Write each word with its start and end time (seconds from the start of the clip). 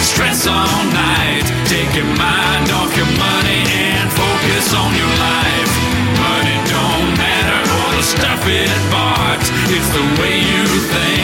Stress 0.00 0.46
all 0.46 0.84
night. 0.92 1.46
Take 1.66 1.92
your 1.94 2.10
mind 2.16 2.70
off 2.70 2.92
your 2.96 3.10
money 3.18 3.62
and 3.66 4.08
focus 4.12 4.74
on 4.74 4.90
your 4.94 5.12
life. 5.18 5.72
Money 6.20 6.58
don't 6.70 7.10
matter 7.16 7.60
or 7.80 7.88
the 7.96 8.02
stuff 8.02 8.42
it 8.46 8.70
bought. 8.90 9.42
It's 9.74 9.90
the 9.96 10.06
way 10.20 10.36
you 10.40 10.64
think, 10.92 11.15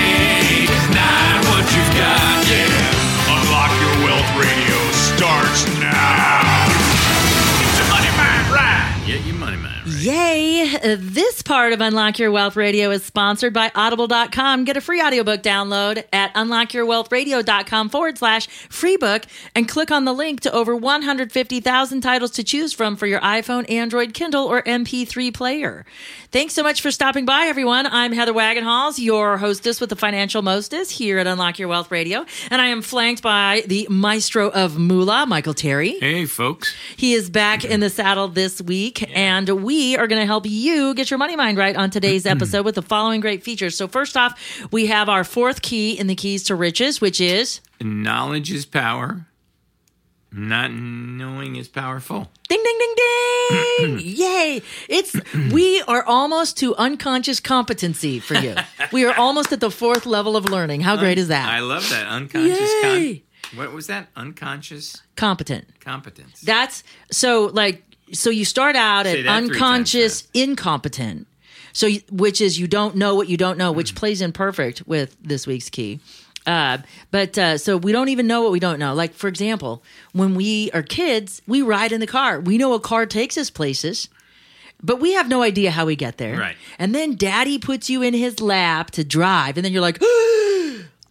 Yay! 10.03 10.97
This 10.97 11.43
part 11.43 11.73
of 11.73 11.81
Unlock 11.81 12.19
Your 12.19 12.33
Wealth 12.33 12.57
Radio 12.57 12.91
is 12.91 13.05
sponsored 13.05 13.53
by 13.53 13.71
Audible.com. 13.73 14.65
Get 14.65 14.77
a 14.77 14.81
free 14.81 15.01
audiobook 15.01 15.45
download 15.45 16.03
at 16.13 16.35
unlockyourwealthradio.com 16.35 17.89
forward 17.89 18.19
slash 18.19 18.49
free 18.49 18.97
book 18.97 19.27
and 19.55 19.69
click 19.69 19.93
on 19.93 20.05
the 20.05 20.13
link 20.13 20.41
to 20.41 20.53
over 20.53 20.75
150,000 20.75 22.01
titles 22.01 22.33
to 22.33 22.43
choose 22.43 22.73
from 22.73 22.97
for 22.97 23.07
your 23.07 23.21
iPhone, 23.21 23.71
Android, 23.71 24.13
Kindle, 24.13 24.45
or 24.45 24.63
MP3 24.63 25.33
player. 25.33 25.87
Thanks 26.33 26.55
so 26.55 26.65
much 26.65 26.81
for 26.81 26.91
stopping 26.91 27.25
by, 27.25 27.45
everyone. 27.45 27.87
I'm 27.87 28.11
Heather 28.11 28.33
Wagenhals, 28.33 28.99
your 28.99 29.37
hostess 29.37 29.81
with 29.81 29.91
the 29.91 29.97
Financial 29.97 30.43
Mostess 30.43 30.91
here 30.91 31.19
at 31.19 31.29
Unlock 31.29 31.61
Your 31.61 31.69
Wealth 31.69 31.93
Radio, 31.93 32.25
and 32.51 32.61
I 32.61 32.69
am 32.69 32.83
flanked 32.83 33.23
by 33.23 33.63
the 33.67 33.87
maestro 33.89 34.51
of 34.51 34.79
moolah, 34.79 35.27
Michael 35.27 35.55
Terry. 35.55 36.01
Hey, 36.01 36.27
folks. 36.27 36.75
He 36.97 37.13
is 37.13 37.31
back 37.31 37.65
in 37.65 37.79
the 37.79 37.91
saddle 37.91 38.27
this 38.27 38.61
week, 38.61 39.09
and 39.17 39.49
we 39.63 39.92
are 39.97 40.07
going 40.07 40.21
to 40.21 40.27
help 40.27 40.47
you 40.47 40.95
get 40.95 41.11
your 41.11 41.19
money 41.19 41.37
mind 41.37 41.59
right 41.59 41.77
on 41.77 41.91
today's 41.91 42.25
mm-hmm. 42.25 42.37
episode 42.37 42.65
with 42.65 42.75
the 42.75 42.83
following 42.83 43.21
great 43.21 43.43
features. 43.43 43.77
So, 43.77 43.89
first 43.89 44.17
off, 44.17 44.41
we 44.71 44.87
have 44.87 45.09
our 45.09 45.25
fourth 45.25 45.63
key 45.63 45.99
in 45.99 46.07
the 46.07 46.15
keys 46.15 46.45
to 46.45 46.55
riches, 46.55 47.01
which 47.01 47.21
is 47.21 47.61
Knowledge 47.81 48.53
is 48.53 48.67
power. 48.67 49.27
Not 50.35 50.73
knowing 50.73 51.57
is 51.57 51.69
powerful. 51.69 52.31
ding, 52.49 52.63
ding, 52.65 52.79
ding, 52.79 52.95
ding. 53.79 53.99
Yay. 54.03 54.63
It's, 54.89 55.15
we 55.53 55.83
are 55.83 56.03
almost 56.05 56.57
to 56.59 56.75
unconscious 56.77 57.39
competency 57.39 58.19
for 58.19 58.35
you. 58.35 58.55
We 58.93 59.05
are 59.05 59.15
almost 59.15 59.53
at 59.53 59.61
the 59.61 59.71
fourth 59.71 60.07
level 60.07 60.37
of 60.37 60.47
learning. 60.47 60.81
How 60.81 60.97
great 60.97 61.19
is 61.19 61.29
that? 61.29 61.49
I 61.49 61.61
love 61.61 61.89
that 61.91 62.07
unconscious. 62.07 62.61
Yay. 62.61 63.23
what 63.55 63.73
was 63.73 63.89
that? 63.89 64.09
Unconscious 64.17 65.03
Competent. 65.17 65.81
competence. 65.81 66.41
That's 66.41 66.83
so 67.11 67.51
like 67.53 67.83
so 68.13 68.31
you 68.31 68.45
start 68.45 68.77
out 68.77 69.07
Say 69.07 69.21
at 69.21 69.27
unconscious 69.27 70.29
incompetent. 70.35 71.27
So 71.73 71.87
you- 71.87 72.03
which 72.11 72.41
is 72.41 72.59
you 72.59 72.67
don't 72.69 72.97
know 72.97 73.15
what 73.15 73.29
you 73.29 73.37
don't 73.37 73.57
know, 73.59 73.73
which 73.73 73.95
plays 73.95 74.21
in 74.21 74.33
perfect 74.33 74.83
with 74.87 75.17
this 75.23 75.47
week's 75.47 75.71
key. 75.71 76.01
Uh, 76.47 76.79
but 77.11 77.39
uh, 77.39 77.57
so 77.57 77.77
we 77.77 77.93
don't 77.93 78.09
even 78.09 78.27
know 78.27 78.43
what 78.43 78.51
we 78.53 78.59
don't 78.61 78.79
know. 78.79 78.95
Like 78.95 79.15
for 79.15 79.29
example, 79.29 79.83
when 80.13 80.35
we 80.35 80.71
are 80.73 80.83
kids, 80.83 81.41
we 81.47 81.63
ride 81.63 81.93
in 81.93 82.01
the 82.01 82.07
car. 82.07 82.41
We 82.41 82.59
know 82.59 82.75
a 82.75 82.81
car 82.81 83.07
takes 83.07 83.39
us 83.39 83.49
places. 83.51 84.09
But 84.85 84.99
we 85.01 85.13
have 85.13 85.29
no 85.29 85.43
idea 85.43 85.71
how 85.71 85.87
we 85.87 85.95
get 85.95 86.19
there. 86.19 86.37
Right. 86.37 86.57
And 86.77 86.93
then 86.93 87.15
daddy 87.15 87.61
puts 87.61 87.89
you 87.89 88.03
in 88.03 88.15
his 88.15 88.41
lap 88.41 88.91
to 88.93 89.05
drive, 89.05 89.57
and 89.57 89.65
then 89.65 89.73
you're 89.73 89.81
like, 89.81 89.99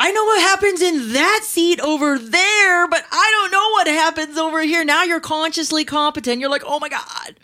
I 0.04 0.12
know 0.14 0.26
what 0.26 0.42
happens 0.42 0.82
in 0.82 1.14
that 1.14 1.42
seat 1.44 1.80
over 1.80 2.18
there, 2.18 2.88
but 2.88 3.06
I 3.12 3.32
don't 3.36 3.52
know 3.52 3.70
what 3.70 3.86
happens 3.86 4.36
over 4.36 4.60
here. 4.62 4.84
Now 4.84 5.04
you're 5.04 5.20
consciously 5.20 5.86
competent. 5.86 6.42
You're 6.42 6.50
like, 6.50 6.64
oh 6.66 6.80
my 6.80 6.90
God. 6.90 7.36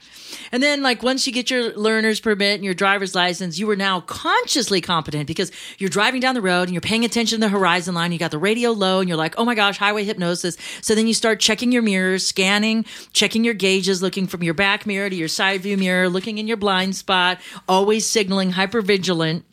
And 0.51 0.63
then, 0.63 0.81
like, 0.81 1.03
once 1.03 1.27
you 1.27 1.33
get 1.33 1.51
your 1.51 1.77
learner's 1.77 2.19
permit 2.19 2.55
and 2.55 2.65
your 2.65 2.73
driver's 2.73 3.13
license, 3.13 3.59
you 3.59 3.69
are 3.69 3.75
now 3.75 3.99
consciously 4.01 4.81
competent 4.81 5.27
because 5.27 5.51
you're 5.77 5.91
driving 5.91 6.19
down 6.19 6.33
the 6.33 6.41
road 6.41 6.63
and 6.63 6.71
you're 6.71 6.81
paying 6.81 7.05
attention 7.05 7.41
to 7.41 7.45
the 7.45 7.49
horizon 7.49 7.93
line. 7.93 8.11
You 8.11 8.17
got 8.17 8.31
the 8.31 8.39
radio 8.39 8.71
low 8.71 9.01
and 9.01 9.07
you're 9.07 9.19
like, 9.19 9.35
oh 9.37 9.45
my 9.45 9.53
gosh, 9.53 9.77
highway 9.77 10.03
hypnosis. 10.03 10.57
So 10.81 10.95
then 10.95 11.05
you 11.05 11.13
start 11.13 11.39
checking 11.39 11.71
your 11.71 11.83
mirrors, 11.83 12.25
scanning, 12.25 12.85
checking 13.13 13.43
your 13.43 13.53
gauges, 13.53 14.01
looking 14.01 14.25
from 14.25 14.41
your 14.41 14.55
back 14.55 14.87
mirror 14.87 15.11
to 15.11 15.15
your 15.15 15.27
side 15.27 15.61
view 15.61 15.77
mirror, 15.77 16.09
looking 16.09 16.39
in 16.39 16.47
your 16.47 16.57
blind 16.57 16.95
spot, 16.95 17.39
always 17.69 18.07
signaling 18.07 18.53
hypervigilant. 18.53 19.43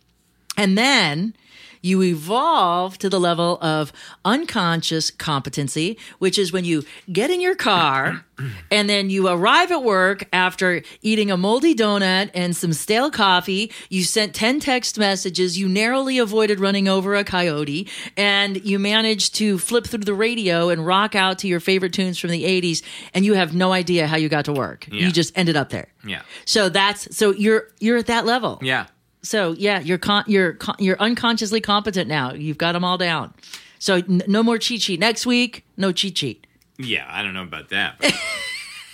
And 0.56 0.78
then 0.78 1.34
you 1.84 2.02
evolve 2.02 2.96
to 2.98 3.10
the 3.10 3.20
level 3.20 3.58
of 3.60 3.92
unconscious 4.24 5.10
competency, 5.10 5.98
which 6.18 6.38
is 6.38 6.50
when 6.50 6.64
you 6.64 6.82
get 7.12 7.30
in 7.30 7.42
your 7.42 7.54
car 7.54 8.24
and 8.70 8.88
then 8.88 9.10
you 9.10 9.28
arrive 9.28 9.70
at 9.70 9.82
work 9.82 10.26
after 10.32 10.82
eating 11.02 11.30
a 11.30 11.36
moldy 11.36 11.74
donut 11.74 12.30
and 12.32 12.56
some 12.56 12.72
stale 12.72 13.10
coffee. 13.10 13.70
You 13.90 14.02
sent 14.02 14.34
10 14.34 14.60
text 14.60 14.98
messages. 14.98 15.58
You 15.58 15.68
narrowly 15.68 16.18
avoided 16.18 16.58
running 16.58 16.88
over 16.88 17.14
a 17.14 17.22
coyote 17.22 17.88
and 18.16 18.64
you 18.64 18.78
managed 18.78 19.34
to 19.36 19.58
flip 19.58 19.86
through 19.86 20.04
the 20.04 20.14
radio 20.14 20.70
and 20.70 20.86
rock 20.86 21.14
out 21.14 21.38
to 21.40 21.48
your 21.48 21.60
favorite 21.60 21.92
tunes 21.92 22.18
from 22.18 22.30
the 22.30 22.44
80s. 22.44 22.82
And 23.12 23.26
you 23.26 23.34
have 23.34 23.54
no 23.54 23.72
idea 23.72 24.06
how 24.06 24.16
you 24.16 24.30
got 24.30 24.46
to 24.46 24.52
work. 24.52 24.88
Yeah. 24.90 25.06
You 25.06 25.12
just 25.12 25.36
ended 25.36 25.56
up 25.56 25.68
there. 25.68 25.88
Yeah. 26.06 26.22
So 26.46 26.70
that's 26.70 27.14
so 27.14 27.32
you're 27.32 27.68
you're 27.78 27.98
at 27.98 28.06
that 28.06 28.24
level. 28.24 28.58
Yeah. 28.62 28.86
So 29.24 29.52
yeah, 29.58 29.80
you're 29.80 29.98
con- 29.98 30.24
you're 30.28 30.52
con- 30.52 30.76
you're 30.78 30.98
unconsciously 31.00 31.60
competent 31.60 32.08
now. 32.08 32.32
You've 32.32 32.58
got 32.58 32.72
them 32.72 32.84
all 32.84 32.96
down. 32.98 33.34
So 33.80 33.96
n- 33.96 34.22
no 34.28 34.42
more 34.44 34.58
cheat 34.58 34.82
sheet 34.82 35.00
next 35.00 35.26
week. 35.26 35.64
No 35.76 35.90
cheat 35.92 36.16
sheet. 36.18 36.46
Yeah. 36.78 37.06
I 37.08 37.22
don't 37.24 37.34
know 37.34 37.42
about 37.42 37.70
that. 37.70 37.96
but- 37.98 38.14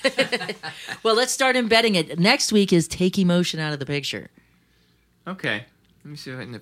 Well, 1.02 1.14
let's 1.14 1.30
start 1.32 1.56
embedding 1.56 1.94
it. 1.94 2.18
Next 2.18 2.52
week 2.52 2.72
is 2.72 2.88
take 2.88 3.18
emotion 3.18 3.60
out 3.60 3.72
of 3.74 3.78
the 3.80 3.86
picture. 3.86 4.30
okay. 5.26 5.64
Let 6.04 6.10
me 6.10 6.16
see 6.16 6.30
if 6.30 6.38
I 6.38 6.44
can. 6.44 6.60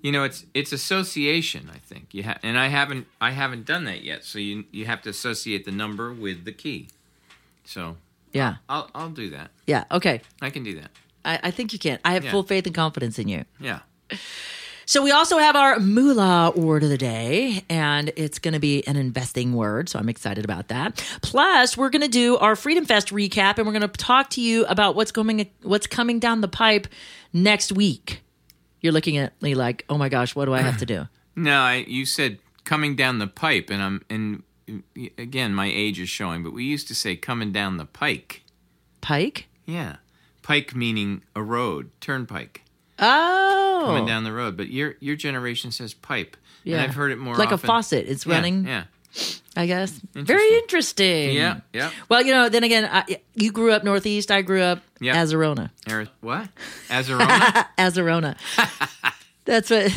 You 0.00 0.10
know, 0.12 0.24
it's 0.24 0.46
it's 0.54 0.72
association. 0.72 1.68
I 1.72 1.78
think 1.78 2.08
you 2.14 2.22
ha- 2.24 2.38
and 2.42 2.58
I 2.58 2.68
haven't 2.68 3.06
I 3.20 3.32
haven't 3.32 3.66
done 3.66 3.84
that 3.84 4.02
yet. 4.02 4.24
So 4.24 4.38
you 4.38 4.64
you 4.72 4.86
have 4.86 5.02
to 5.02 5.10
associate 5.10 5.64
the 5.66 5.70
number 5.72 6.12
with 6.12 6.44
the 6.46 6.52
key. 6.52 6.88
So 7.64 7.96
Yeah, 8.32 8.56
I'll 8.68 8.90
I'll 8.94 9.10
do 9.10 9.28
that. 9.30 9.50
yeah. 9.66 9.84
Okay, 9.90 10.22
I 10.40 10.48
can 10.50 10.64
do 10.64 10.80
that. 10.80 10.90
I, 11.24 11.38
I 11.44 11.50
think 11.50 11.72
you 11.72 11.78
can. 11.78 11.98
I 12.04 12.12
have 12.14 12.24
Yeah. 12.24 12.30
full 12.30 12.42
faith 12.42 12.66
and 12.66 12.74
confidence 12.74 13.18
in 13.18 13.28
you. 13.28 13.44
Yeah. 13.60 13.80
So 14.84 15.02
we 15.02 15.10
also 15.12 15.38
have 15.38 15.54
our 15.56 15.78
moolah 15.78 16.52
word 16.56 16.82
of 16.82 16.88
the 16.90 16.98
day, 16.98 17.64
and 17.70 18.12
it's 18.16 18.38
going 18.38 18.52
to 18.54 18.60
be 18.60 18.86
an 18.86 18.96
investing 18.96 19.54
word. 19.54 19.88
So 19.88 19.98
I'm 19.98 20.08
excited 20.08 20.44
about 20.44 20.68
that. 20.68 20.96
Plus, 21.22 21.76
we're 21.76 21.88
going 21.88 22.02
to 22.02 22.08
do 22.08 22.36
our 22.38 22.56
Freedom 22.56 22.84
Fest 22.84 23.08
recap, 23.08 23.56
and 23.58 23.66
we're 23.66 23.72
going 23.78 23.82
to 23.82 23.88
talk 23.88 24.28
to 24.30 24.40
you 24.40 24.66
about 24.66 24.94
what's 24.96 25.12
coming 25.12 25.48
what's 25.62 25.86
coming 25.86 26.18
down 26.18 26.40
the 26.40 26.48
pipe 26.48 26.88
next 27.32 27.72
week. 27.72 28.22
You're 28.80 28.92
looking 28.92 29.16
at 29.16 29.40
me 29.40 29.54
like, 29.54 29.84
oh 29.88 29.96
my 29.96 30.08
gosh, 30.08 30.34
what 30.34 30.46
do 30.46 30.52
I 30.52 30.60
have 30.62 30.78
to 30.78 30.86
do? 30.86 31.08
No, 31.34 31.60
I, 31.60 31.76
you 31.88 32.04
said 32.04 32.40
coming 32.64 32.94
down 32.94 33.18
the 33.18 33.26
pipe, 33.26 33.70
and 33.70 33.82
I'm 33.82 34.02
and 34.10 34.42
again 35.16 35.54
my 35.54 35.64
age 35.66 35.98
is 35.98 36.10
showing, 36.10 36.42
but 36.42 36.52
we 36.52 36.64
used 36.64 36.88
to 36.88 36.94
say 36.94 37.16
coming 37.16 37.52
down 37.52 37.78
the 37.78 37.86
pike. 37.86 38.42
Pike? 39.00 39.46
Yeah, 39.64 39.96
pike 40.42 40.74
meaning 40.74 41.22
a 41.34 41.42
road, 41.42 41.90
turnpike, 42.00 42.62
Oh, 42.98 43.82
coming 43.86 44.06
down 44.06 44.24
the 44.24 44.32
road. 44.32 44.56
But 44.56 44.68
your 44.70 44.94
your 45.00 45.16
generation 45.16 45.70
says 45.72 45.94
pipe. 45.94 46.36
Yeah, 46.64 46.76
and 46.76 46.84
I've 46.84 46.94
heard 46.94 47.10
it 47.12 47.18
more 47.18 47.34
like 47.36 47.50
a 47.52 47.58
faucet. 47.58 48.06
It's 48.08 48.24
Yeah, 48.26 48.34
running. 48.34 48.66
Yeah, 48.66 48.84
I 49.56 49.66
guess. 49.66 50.00
Very 50.14 50.54
interesting. 50.58 51.32
yeah, 51.34 51.60
yeah. 51.72 51.90
Well, 52.08 52.22
you 52.22 52.32
know, 52.32 52.48
then 52.48 52.62
again, 52.64 52.88
I, 52.90 53.18
you 53.34 53.50
grew 53.50 53.72
up 53.72 53.82
northeast. 53.84 54.30
I 54.30 54.42
grew 54.42 54.60
up 54.62 54.80
Yeah. 55.00 55.16
Azarona. 55.16 55.70
Ari- 55.88 56.08
what? 56.20 56.48
Azarona? 56.88 57.66
Azarona. 57.78 58.36
that's 59.44 59.70
what 59.70 59.90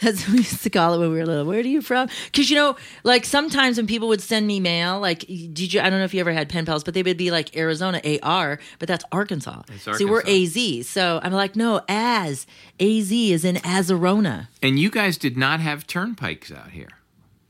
that's 0.00 0.26
what 0.26 0.32
we 0.32 0.38
used 0.38 0.62
to 0.62 0.70
call 0.70 0.94
it 0.94 0.98
when 0.98 1.10
we 1.12 1.18
were 1.18 1.26
little. 1.26 1.44
Where 1.44 1.58
are 1.58 1.62
you 1.62 1.80
from? 1.82 2.08
Because 2.26 2.50
you 2.50 2.56
know, 2.56 2.76
like 3.04 3.24
sometimes 3.24 3.76
when 3.76 3.86
people 3.86 4.08
would 4.08 4.20
send 4.20 4.46
me 4.46 4.60
mail, 4.60 5.00
like 5.00 5.20
did 5.20 5.72
you? 5.72 5.80
I 5.80 5.90
don't 5.90 5.98
know 5.98 6.04
if 6.04 6.14
you 6.14 6.20
ever 6.20 6.32
had 6.32 6.48
pen 6.48 6.64
pals, 6.66 6.84
but 6.84 6.94
they 6.94 7.02
would 7.02 7.16
be 7.16 7.30
like 7.30 7.56
Arizona 7.56 8.00
AR, 8.22 8.58
but 8.78 8.88
that's 8.88 9.04
Arkansas. 9.12 9.62
It's 9.72 9.98
See, 9.98 10.04
we're 10.04 10.22
AZ, 10.26 10.86
so 10.88 11.20
I'm 11.22 11.32
like, 11.32 11.56
no, 11.56 11.80
as 11.88 12.46
AZ 12.80 13.10
is 13.12 13.44
in 13.44 13.56
Azarona. 13.56 14.48
and 14.62 14.78
you 14.78 14.90
guys 14.90 15.16
did 15.18 15.36
not 15.36 15.60
have 15.60 15.86
turnpikes 15.86 16.52
out 16.52 16.70
here. 16.70 16.88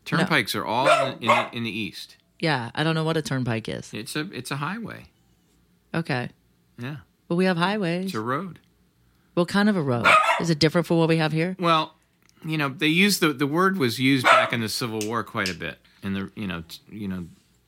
Turnpikes 0.05 0.55
are 0.55 0.65
all 0.65 0.87
in, 0.89 1.19
the, 1.21 1.23
in, 1.23 1.27
the, 1.29 1.49
in 1.59 1.65
the 1.65 1.71
east. 1.79 2.17
Yeah, 2.41 2.71
I 2.75 2.83
don't 2.85 2.95
know 2.95 3.05
what 3.05 3.17
a 3.19 3.23
turnpike 3.23 3.69
is. 3.69 3.93
It's 3.93 4.17
a 4.17 4.21
it's 4.33 4.51
a 4.51 4.57
highway. 4.57 5.07
Okay, 5.95 6.31
Yeah, 6.79 6.97
well 7.29 7.37
we 7.37 7.45
have 7.47 7.57
highways. 7.57 8.07
it's 8.07 8.15
a 8.15 8.21
road. 8.21 8.59
What 9.35 9.49
kind 9.49 9.69
of 9.69 9.77
a 9.77 9.83
road? 9.83 10.07
Is 10.41 10.51
it 10.51 10.59
different 10.59 10.87
from 10.87 10.99
what 10.99 11.09
we 11.09 11.19
have 11.19 11.33
here? 11.33 11.57
Well, 11.61 11.95
you 12.45 12.57
know, 12.59 12.69
they 12.69 12.87
used 12.89 13.21
the 13.21 13.33
the 13.33 13.47
word 13.47 13.77
was 13.79 13.99
used 13.99 14.25
back 14.25 14.53
in 14.53 14.61
the 14.61 14.69
Civil 14.69 15.01
War 15.07 15.23
quite 15.25 15.49
a 15.51 15.55
bit. 15.55 15.79
In 16.03 16.15
the 16.15 16.31
you 16.37 16.47
know 16.47 16.63
t- 16.69 16.79
you 16.91 17.09
know, 17.09 17.27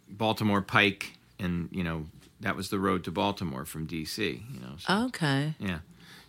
Baltimore 0.08 0.62
Pike, 0.62 1.17
and 1.38 1.69
you 1.72 1.82
know 1.84 2.06
that 2.40 2.56
was 2.56 2.70
the 2.70 2.78
road 2.78 3.05
to 3.05 3.11
Baltimore 3.11 3.64
from 3.64 3.87
D.C. 3.87 4.43
You 4.52 4.61
know, 4.61 4.75
so, 4.78 5.05
Okay. 5.06 5.55
yeah, 5.58 5.81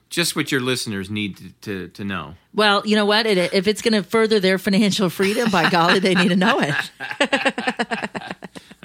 just 0.09 0.35
what 0.35 0.51
your 0.51 0.59
listeners 0.61 1.09
need 1.09 1.37
to 1.37 1.49
to, 1.61 1.87
to 1.89 2.03
know. 2.03 2.35
Well, 2.53 2.81
you 2.85 2.95
know 2.95 3.05
what? 3.05 3.25
It, 3.25 3.53
if 3.53 3.67
it's 3.67 3.81
going 3.81 3.93
to 3.93 4.03
further 4.03 4.39
their 4.39 4.57
financial 4.57 5.09
freedom, 5.09 5.49
by 5.51 5.69
golly, 5.69 5.99
they 5.99 6.15
need 6.15 6.29
to 6.29 6.35
know 6.35 6.59
it. 6.59 6.75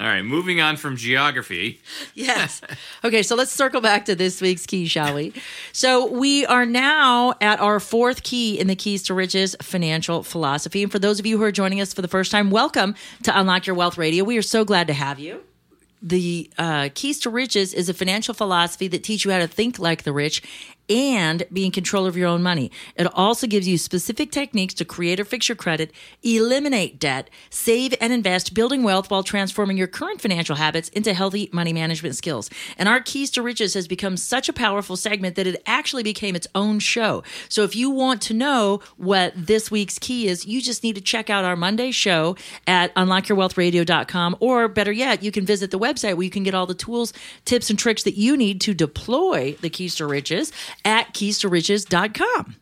All 0.07 0.13
right, 0.13 0.23
moving 0.23 0.61
on 0.61 0.77
from 0.77 0.95
geography. 0.95 1.81
Yes. 2.13 2.61
Okay, 3.03 3.23
so 3.23 3.35
let's 3.35 3.51
circle 3.51 3.81
back 3.81 4.05
to 4.05 4.15
this 4.15 4.41
week's 4.41 4.65
key, 4.65 4.87
shall 4.87 5.13
we? 5.13 5.33
So 5.73 6.09
we 6.09 6.45
are 6.45 6.65
now 6.65 7.35
at 7.41 7.59
our 7.59 7.79
fourth 7.79 8.23
key 8.23 8.57
in 8.57 8.67
the 8.67 8.75
Keys 8.75 9.03
to 9.03 9.13
Riches 9.13 9.55
financial 9.61 10.23
philosophy. 10.23 10.81
And 10.81 10.91
for 10.91 10.97
those 10.97 11.19
of 11.19 11.25
you 11.25 11.37
who 11.37 11.43
are 11.43 11.51
joining 11.51 11.81
us 11.81 11.93
for 11.93 12.01
the 12.01 12.07
first 12.07 12.31
time, 12.31 12.49
welcome 12.49 12.95
to 13.23 13.37
Unlock 13.37 13.67
Your 13.67 13.75
Wealth 13.75 13.97
Radio. 13.97 14.23
We 14.23 14.37
are 14.37 14.41
so 14.41 14.63
glad 14.63 14.87
to 14.87 14.93
have 14.93 15.19
you. 15.19 15.41
The 16.01 16.49
uh, 16.57 16.89
Keys 16.93 17.19
to 17.21 17.29
Riches 17.29 17.73
is 17.73 17.89
a 17.89 17.93
financial 17.93 18.33
philosophy 18.33 18.87
that 18.87 19.03
teaches 19.03 19.25
you 19.25 19.31
how 19.31 19.39
to 19.39 19.47
think 19.47 19.77
like 19.77 20.03
the 20.03 20.13
rich 20.13 20.41
and 20.89 21.43
be 21.51 21.65
in 21.65 21.71
control 21.71 22.05
of 22.05 22.15
your 22.15 22.27
own 22.27 22.41
money. 22.41 22.71
It 22.95 23.07
also 23.13 23.47
gives 23.47 23.67
you 23.67 23.77
specific 23.77 24.31
techniques 24.31 24.73
to 24.75 24.85
create 24.85 25.19
or 25.19 25.25
fix 25.25 25.49
your 25.49 25.55
credit, 25.55 25.91
eliminate 26.23 26.99
debt, 26.99 27.29
save 27.49 27.93
and 27.99 28.13
invest, 28.13 28.53
building 28.53 28.83
wealth 28.83 29.09
while 29.09 29.23
transforming 29.23 29.77
your 29.77 29.87
current 29.87 30.21
financial 30.21 30.55
habits 30.55 30.89
into 30.89 31.13
healthy 31.13 31.49
money 31.51 31.73
management 31.73 32.15
skills. 32.15 32.49
And 32.77 32.87
our 32.87 33.01
Keys 33.01 33.31
to 33.31 33.41
Riches 33.41 33.73
has 33.73 33.87
become 33.87 34.17
such 34.17 34.49
a 34.49 34.53
powerful 34.53 34.95
segment 34.95 35.35
that 35.35 35.47
it 35.47 35.61
actually 35.65 36.03
became 36.03 36.35
its 36.35 36.47
own 36.55 36.79
show. 36.79 37.23
So 37.49 37.63
if 37.63 37.75
you 37.75 37.89
want 37.89 38.21
to 38.23 38.33
know 38.33 38.81
what 38.97 39.33
this 39.35 39.69
week's 39.69 39.99
key 39.99 40.27
is, 40.27 40.45
you 40.45 40.61
just 40.61 40.83
need 40.83 40.95
to 40.95 41.01
check 41.01 41.29
out 41.29 41.43
our 41.43 41.55
Monday 41.55 41.91
show 41.91 42.35
at 42.65 42.93
unlockyourwealthradio.com 42.95 44.37
or 44.39 44.67
better 44.67 44.91
yet, 44.91 45.23
you 45.23 45.31
can 45.31 45.45
visit 45.45 45.71
the 45.71 45.79
website 45.79 46.15
where 46.15 46.23
you 46.23 46.29
can 46.29 46.43
get 46.43 46.53
all 46.53 46.65
the 46.65 46.73
tools, 46.73 47.13
tips 47.45 47.69
and 47.69 47.77
tricks 47.77 48.03
that 48.03 48.15
you 48.15 48.37
need 48.37 48.61
to 48.61 48.73
deploy 48.73 49.55
the 49.61 49.69
Keys 49.69 49.95
to 49.95 50.05
Riches 50.05 50.51
at 50.85 51.13
keys-to-riches.com. 51.13 52.55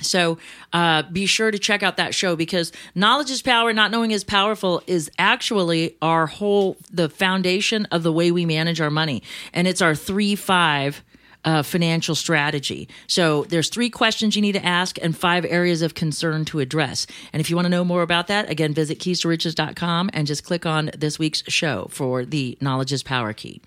So 0.00 0.38
uh, 0.72 1.02
be 1.02 1.26
sure 1.26 1.50
to 1.50 1.58
check 1.58 1.82
out 1.82 1.96
that 1.96 2.14
show 2.14 2.36
because 2.36 2.72
knowledge 2.94 3.30
is 3.30 3.42
power. 3.42 3.72
Not 3.72 3.90
knowing 3.90 4.10
is 4.10 4.24
powerful 4.24 4.82
is 4.86 5.10
actually 5.18 5.96
our 6.02 6.26
whole 6.26 6.76
the 6.90 7.08
foundation 7.08 7.86
of 7.86 8.02
the 8.02 8.12
way 8.12 8.30
we 8.30 8.44
manage 8.44 8.80
our 8.80 8.90
money, 8.90 9.22
and 9.52 9.66
it's 9.66 9.82
our 9.82 9.94
three 9.94 10.36
five. 10.36 11.02
Uh, 11.44 11.62
financial 11.62 12.16
strategy. 12.16 12.88
So 13.06 13.44
there's 13.44 13.68
three 13.68 13.88
questions 13.88 14.34
you 14.34 14.42
need 14.42 14.54
to 14.54 14.66
ask 14.66 14.98
and 15.00 15.16
five 15.16 15.44
areas 15.44 15.80
of 15.80 15.94
concern 15.94 16.44
to 16.46 16.58
address. 16.58 17.06
And 17.32 17.38
if 17.38 17.48
you 17.48 17.54
want 17.54 17.66
to 17.66 17.70
know 17.70 17.84
more 17.84 18.02
about 18.02 18.26
that, 18.26 18.50
again, 18.50 18.74
visit 18.74 18.98
keys 18.98 19.20
to 19.20 19.28
riches.com 19.28 20.10
and 20.12 20.26
just 20.26 20.42
click 20.42 20.66
on 20.66 20.90
this 20.98 21.20
week's 21.20 21.44
show 21.46 21.86
for 21.92 22.24
the 22.24 22.58
knowledge 22.60 22.92
is 22.92 23.04
power 23.04 23.32
key. 23.32 23.60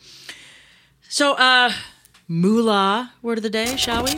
So, 1.07 1.35
uh, 1.35 1.71
moolah 2.29 3.11
word 3.23 3.39
of 3.39 3.43
the 3.43 3.49
day, 3.49 3.75
shall 3.75 4.03
we? 4.03 4.13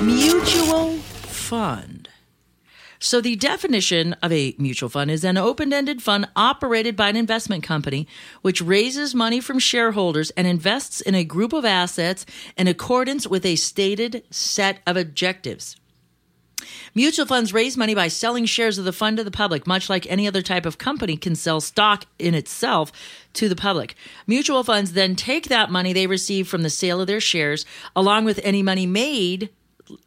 Mutual 0.00 0.96
fund. 0.96 2.08
So, 3.02 3.20
the 3.20 3.34
definition 3.34 4.12
of 4.22 4.30
a 4.30 4.54
mutual 4.58 4.90
fund 4.90 5.10
is 5.10 5.24
an 5.24 5.38
open 5.38 5.72
ended 5.72 6.02
fund 6.02 6.28
operated 6.36 6.96
by 6.96 7.08
an 7.08 7.16
investment 7.16 7.64
company 7.64 8.06
which 8.42 8.60
raises 8.60 9.14
money 9.14 9.40
from 9.40 9.58
shareholders 9.58 10.30
and 10.32 10.46
invests 10.46 11.00
in 11.00 11.14
a 11.14 11.24
group 11.24 11.54
of 11.54 11.64
assets 11.64 12.26
in 12.56 12.68
accordance 12.68 13.26
with 13.26 13.44
a 13.46 13.56
stated 13.56 14.22
set 14.30 14.80
of 14.86 14.96
objectives. 14.96 15.79
Mutual 16.94 17.26
funds 17.26 17.52
raise 17.52 17.76
money 17.76 17.94
by 17.94 18.08
selling 18.08 18.44
shares 18.44 18.78
of 18.78 18.84
the 18.84 18.92
fund 18.92 19.16
to 19.16 19.24
the 19.24 19.30
public, 19.30 19.66
much 19.66 19.88
like 19.88 20.06
any 20.06 20.26
other 20.26 20.42
type 20.42 20.66
of 20.66 20.78
company 20.78 21.16
can 21.16 21.34
sell 21.34 21.60
stock 21.60 22.04
in 22.18 22.34
itself 22.34 22.90
to 23.34 23.48
the 23.48 23.56
public. 23.56 23.94
Mutual 24.26 24.64
funds 24.64 24.92
then 24.92 25.16
take 25.16 25.48
that 25.48 25.70
money 25.70 25.92
they 25.92 26.06
receive 26.06 26.48
from 26.48 26.62
the 26.62 26.70
sale 26.70 27.00
of 27.00 27.06
their 27.06 27.20
shares, 27.20 27.64
along 27.94 28.24
with 28.24 28.40
any 28.42 28.62
money 28.62 28.86
made 28.86 29.50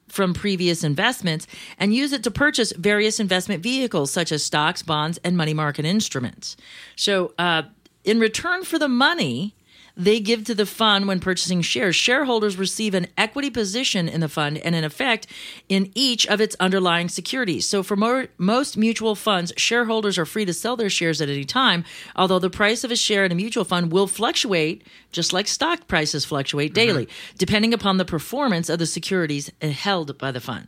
from 0.08 0.34
previous 0.34 0.84
investments, 0.84 1.48
and 1.80 1.94
use 1.94 2.14
it 2.14 2.24
to 2.24 2.32
purchase 2.32 2.72
various 2.74 3.20
investment 3.20 3.64
vehicles 3.64 4.12
such 4.12 4.32
as 4.32 4.44
stocks, 4.44 4.84
bonds, 4.84 5.20
and 5.24 5.36
money 5.36 5.54
market 5.54 5.86
instruments. 5.86 6.56
So, 6.96 7.34
uh, 7.40 7.64
in 8.04 8.20
return 8.20 8.64
for 8.64 8.78
the 8.78 8.88
money, 8.88 9.56
they 9.96 10.20
give 10.20 10.44
to 10.46 10.56
the 10.56 10.66
fund 10.66 11.08
when 11.08 11.20
purchasing 11.20 11.62
shares. 11.62 11.96
Shareholders 11.96 12.58
receive 12.58 12.94
an 12.94 13.08
equity 13.18 13.50
position 13.50 14.10
in 14.10 14.22
the 14.22 14.28
fund 14.28 14.58
and, 14.58 14.76
in 14.76 14.84
effect, 14.84 15.28
in 15.70 15.92
each 15.94 16.26
of 16.28 16.42
its 16.42 16.56
underlying 16.60 17.10
securities. 17.10 17.68
So, 17.68 17.84
for 17.84 17.96
more, 17.96 18.28
most 18.38 18.78
mutual 18.78 19.16
funds, 19.16 19.54
shareholders 19.58 20.18
are 20.18 20.26
free 20.26 20.46
to 20.46 20.54
sell 20.54 20.76
their 20.76 20.90
shares 20.90 21.22
at 21.22 21.30
any 21.30 21.46
time, 21.46 21.86
although 22.16 22.40
the 22.40 22.50
price 22.50 22.84
of 22.84 22.92
a 22.92 22.96
share 22.96 23.26
in 23.26 23.32
a 23.32 23.36
mutual 23.36 23.66
fund 23.66 23.92
will 23.92 24.08
fluctuate, 24.08 24.86
just 25.12 25.34
like 25.34 25.48
stock 25.48 25.88
prices 25.88 26.26
fluctuate 26.26 26.74
mm-hmm. 26.74 26.88
daily, 26.88 27.10
depending 27.38 27.74
upon 27.74 27.98
the 27.98 28.06
performance 28.06 28.70
of 28.70 28.80
the 28.80 28.86
securities 28.86 29.52
held 29.62 30.18
by 30.18 30.32
the 30.32 30.42
fund. 30.42 30.68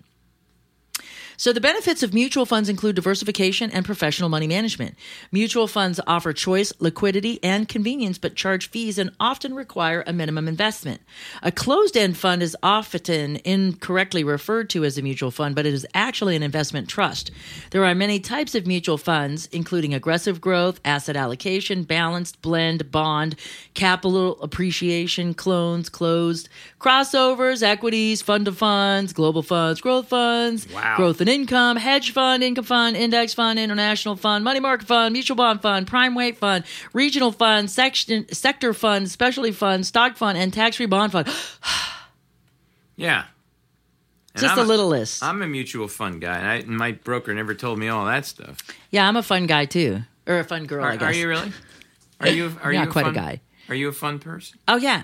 So, 1.38 1.52
the 1.54 1.62
benefits 1.62 2.04
of 2.04 2.14
mutual 2.14 2.46
funds 2.46 2.70
include 2.70 2.96
diversification 2.96 3.72
and 3.72 3.86
professional 3.86 4.30
money 4.30 4.48
management. 4.48 4.96
Mutual 5.32 5.68
funds 5.68 6.00
offer 6.08 6.34
choice, 6.34 6.72
liquidity, 6.80 7.44
and 7.44 7.68
convenience, 7.68 8.18
but 8.18 8.36
charge 8.36 8.70
fees 8.70 8.98
and 8.98 9.12
often 9.20 9.54
require 9.54 10.04
a 10.08 10.14
minimum 10.14 10.48
investment. 10.48 11.02
A 11.44 11.52
closed 11.52 11.98
end 11.98 12.18
fund 12.18 12.42
is 12.42 12.56
often 12.64 13.38
incorrectly 13.44 14.24
referred 14.24 14.70
to 14.72 14.86
as 14.86 14.98
a 14.98 15.02
mutual 15.02 15.32
fund, 15.32 15.56
but 15.56 15.66
it 15.66 15.74
is 15.74 15.86
actually 15.94 16.36
an 16.36 16.44
investment 16.44 16.88
trust. 16.88 17.32
There 17.72 17.84
are 17.86 17.96
many 17.96 18.20
types 18.20 18.56
of 18.56 18.66
mutual 18.66 18.98
funds, 18.98 19.48
including 19.52 19.94
aggressive 19.94 20.40
growth, 20.40 20.80
asset 20.86 21.16
allocation, 21.16 21.84
balanced, 21.84 22.42
blend, 22.42 22.92
bond, 22.92 23.36
capital 23.74 24.42
appreciation, 24.42 25.34
clones, 25.34 25.90
closed, 25.90 26.50
crossovers, 26.80 27.62
equities, 27.64 28.22
fund 28.22 28.48
of 28.48 28.58
funds, 28.58 29.14
global 29.14 29.42
funds, 29.44 29.82
growth 29.82 30.08
funds, 30.08 30.68
Wow. 30.74 30.96
growth 30.98 31.22
and 31.26 31.34
income, 31.34 31.76
hedge 31.76 32.12
fund, 32.12 32.44
income 32.44 32.64
fund, 32.64 32.96
index 32.96 33.34
fund, 33.34 33.58
international 33.58 34.16
fund, 34.16 34.44
money 34.44 34.60
market 34.60 34.88
fund, 34.88 35.12
mutual 35.12 35.36
bond 35.36 35.60
fund, 35.60 35.88
prime 35.88 36.14
weight 36.14 36.38
fund, 36.38 36.64
regional 36.94 37.32
fund, 37.32 37.72
section, 37.72 38.32
sector 38.32 38.76
fund, 38.76 39.10
specialty 39.10 39.52
fund, 39.52 39.88
stock 39.88 40.18
fund, 40.18 40.38
and 40.38 40.54
tax 40.54 40.78
free 40.78 40.86
bond 40.86 41.12
fund. 41.12 41.28
Yeah. 42.98 43.26
And 44.36 44.42
Just 44.42 44.54
I'm 44.54 44.60
a 44.60 44.64
little 44.64 44.88
list. 44.88 45.22
I'm 45.22 45.42
a 45.42 45.48
mutual 45.48 45.90
fund 45.90 46.22
guy, 46.22 46.38
and, 46.38 46.48
I, 46.48 46.56
and 46.56 46.78
my 46.78 46.94
broker 46.94 47.34
never 47.34 47.54
told 47.54 47.78
me 47.78 47.90
all 47.90 48.06
that 48.06 48.26
stuff. 48.26 48.60
yeah, 48.90 49.06
I'm 49.06 49.18
a 49.18 49.24
fun 49.24 49.48
guy 49.48 49.66
too, 49.66 50.04
or 50.26 50.40
a 50.40 50.46
fun 50.46 50.66
girl. 50.66 50.82
Are, 50.86 50.92
I 50.92 50.96
guess. 50.96 51.10
are 51.10 51.14
you 51.14 51.28
really? 51.28 51.52
Are 52.22 52.30
you? 52.30 52.56
Are 52.64 52.72
Yeah, 52.74 52.86
you 52.86 52.92
quite 52.92 53.08
a 53.08 53.12
guy. 53.12 53.42
Are 53.68 53.76
you 53.76 53.90
a 53.90 53.92
fun 53.92 54.20
person? 54.20 54.58
Oh 54.70 54.78
yeah, 54.78 55.04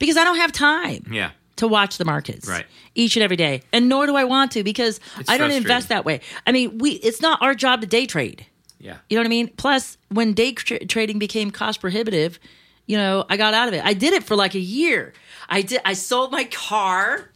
because 0.00 0.16
I 0.16 0.24
don't 0.24 0.38
have 0.38 0.50
time. 0.50 1.06
Yeah. 1.12 1.30
To 1.58 1.68
watch 1.68 1.98
the 1.98 2.04
markets 2.04 2.48
Right. 2.48 2.66
each 2.94 3.16
and 3.16 3.22
every 3.22 3.36
day. 3.36 3.62
And 3.72 3.88
nor 3.88 4.06
do 4.06 4.16
i 4.16 4.24
want 4.24 4.52
to 4.52 4.62
because 4.64 4.98
It's 5.18 5.28
i 5.30 5.36
don't 5.38 5.50
invest 5.52 5.88
that 5.90 6.04
way. 6.04 6.20
I 6.46 6.52
mean 6.52 6.78
we 6.78 6.92
it's 6.92 7.20
not 7.20 7.40
our 7.42 7.54
job 7.54 7.80
to 7.82 7.86
day 7.86 8.06
trade. 8.06 8.46
Yeah. 8.80 8.96
you 9.08 9.16
know 9.16 9.20
what 9.22 9.26
i 9.26 9.30
mean? 9.30 9.48
Plus 9.56 9.98
when 10.08 10.32
day 10.34 10.52
tra- 10.52 10.84
trading 10.86 11.18
became 11.18 11.50
cost 11.50 11.80
prohibitive 11.80 12.38
you 12.86 12.96
know 12.96 13.24
i 13.28 13.36
got 13.36 13.52
out 13.54 13.68
of 13.68 13.74
it. 13.74 13.84
I 13.84 13.92
did 13.92 14.12
it 14.14 14.24
for 14.24 14.34
like 14.36 14.54
a 14.54 14.60
year. 14.60 15.12
I 15.48 15.62
did 15.62 15.80
i 15.84 15.92
sold 15.94 16.32
my 16.32 16.44
car 16.44 17.30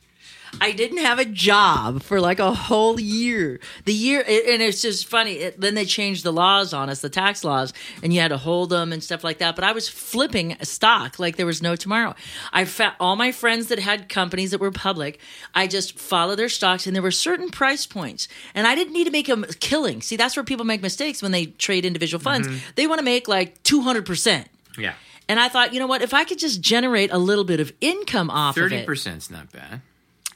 I 0.61 0.73
didn't 0.73 0.99
have 0.99 1.19
a 1.19 1.25
job 1.25 2.03
for 2.03 2.21
like 2.21 2.39
a 2.39 2.53
whole 2.53 3.01
year. 3.01 3.59
The 3.85 3.93
year, 3.93 4.21
and 4.21 4.63
it's 4.63 4.83
just 4.83 5.07
funny. 5.07 5.33
It, 5.33 5.61
then 5.61 5.75
they 5.75 5.85
changed 5.85 6.25
the 6.25 6.33
laws 6.33 6.73
on 6.73 6.91
us, 6.91 7.01
the 7.01 7.09
tax 7.09 7.43
laws, 7.43 7.73
and 8.03 8.13
you 8.13 8.21
had 8.21 8.29
to 8.29 8.37
hold 8.37 8.71
them 8.71 8.93
and 8.93 9.03
stuff 9.03 9.25
like 9.25 9.39
that. 9.39 9.57
But 9.57 9.65
I 9.65 9.73
was 9.73 9.89
flipping 9.89 10.57
stock 10.63 11.19
like 11.19 11.37
there 11.37 11.47
was 11.47 11.63
no 11.63 11.75
tomorrow. 11.75 12.15
I 12.53 12.65
found 12.65 12.95
all 13.01 13.17
my 13.17 13.33
friends 13.33 13.69
that 13.69 13.79
had 13.79 14.09
companies 14.09 14.51
that 14.53 14.61
were 14.61 14.71
public. 14.71 15.19
I 15.55 15.67
just 15.67 15.99
followed 15.99 16.37
their 16.37 16.49
stocks, 16.49 16.87
and 16.87 16.95
there 16.95 17.03
were 17.03 17.11
certain 17.11 17.51
price 17.51 17.87
points, 17.87 18.29
and 18.55 18.67
I 18.67 18.75
didn't 18.75 18.93
need 18.93 19.05
to 19.05 19.11
make 19.11 19.29
a 19.29 19.37
killing. 19.55 20.03
See, 20.03 20.17
that's 20.17 20.37
where 20.37 20.45
people 20.45 20.67
make 20.67 20.83
mistakes 20.83 21.23
when 21.23 21.33
they 21.33 21.47
trade 21.47 21.85
individual 21.85 22.23
funds. 22.23 22.47
Mm-hmm. 22.47 22.59
They 22.77 22.87
want 22.87 22.99
to 22.99 23.05
make 23.05 23.27
like 23.27 23.63
two 23.63 23.81
hundred 23.81 24.07
percent. 24.07 24.49
Yeah. 24.79 24.95
And 25.29 25.41
I 25.41 25.49
thought, 25.49 25.73
you 25.73 25.81
know 25.81 25.87
what? 25.87 26.03
If 26.03 26.13
I 26.13 26.25
could 26.25 26.39
just 26.39 26.61
generate 26.61 27.13
a 27.13 27.19
little 27.19 27.45
bit 27.45 27.59
of 27.61 27.73
income 27.81 28.29
off 28.29 28.57
of 28.57 28.63
Thirty 28.63 28.77
it, 28.77 28.87
percent's 28.87 29.31
not 29.31 29.51
bad. 29.51 29.81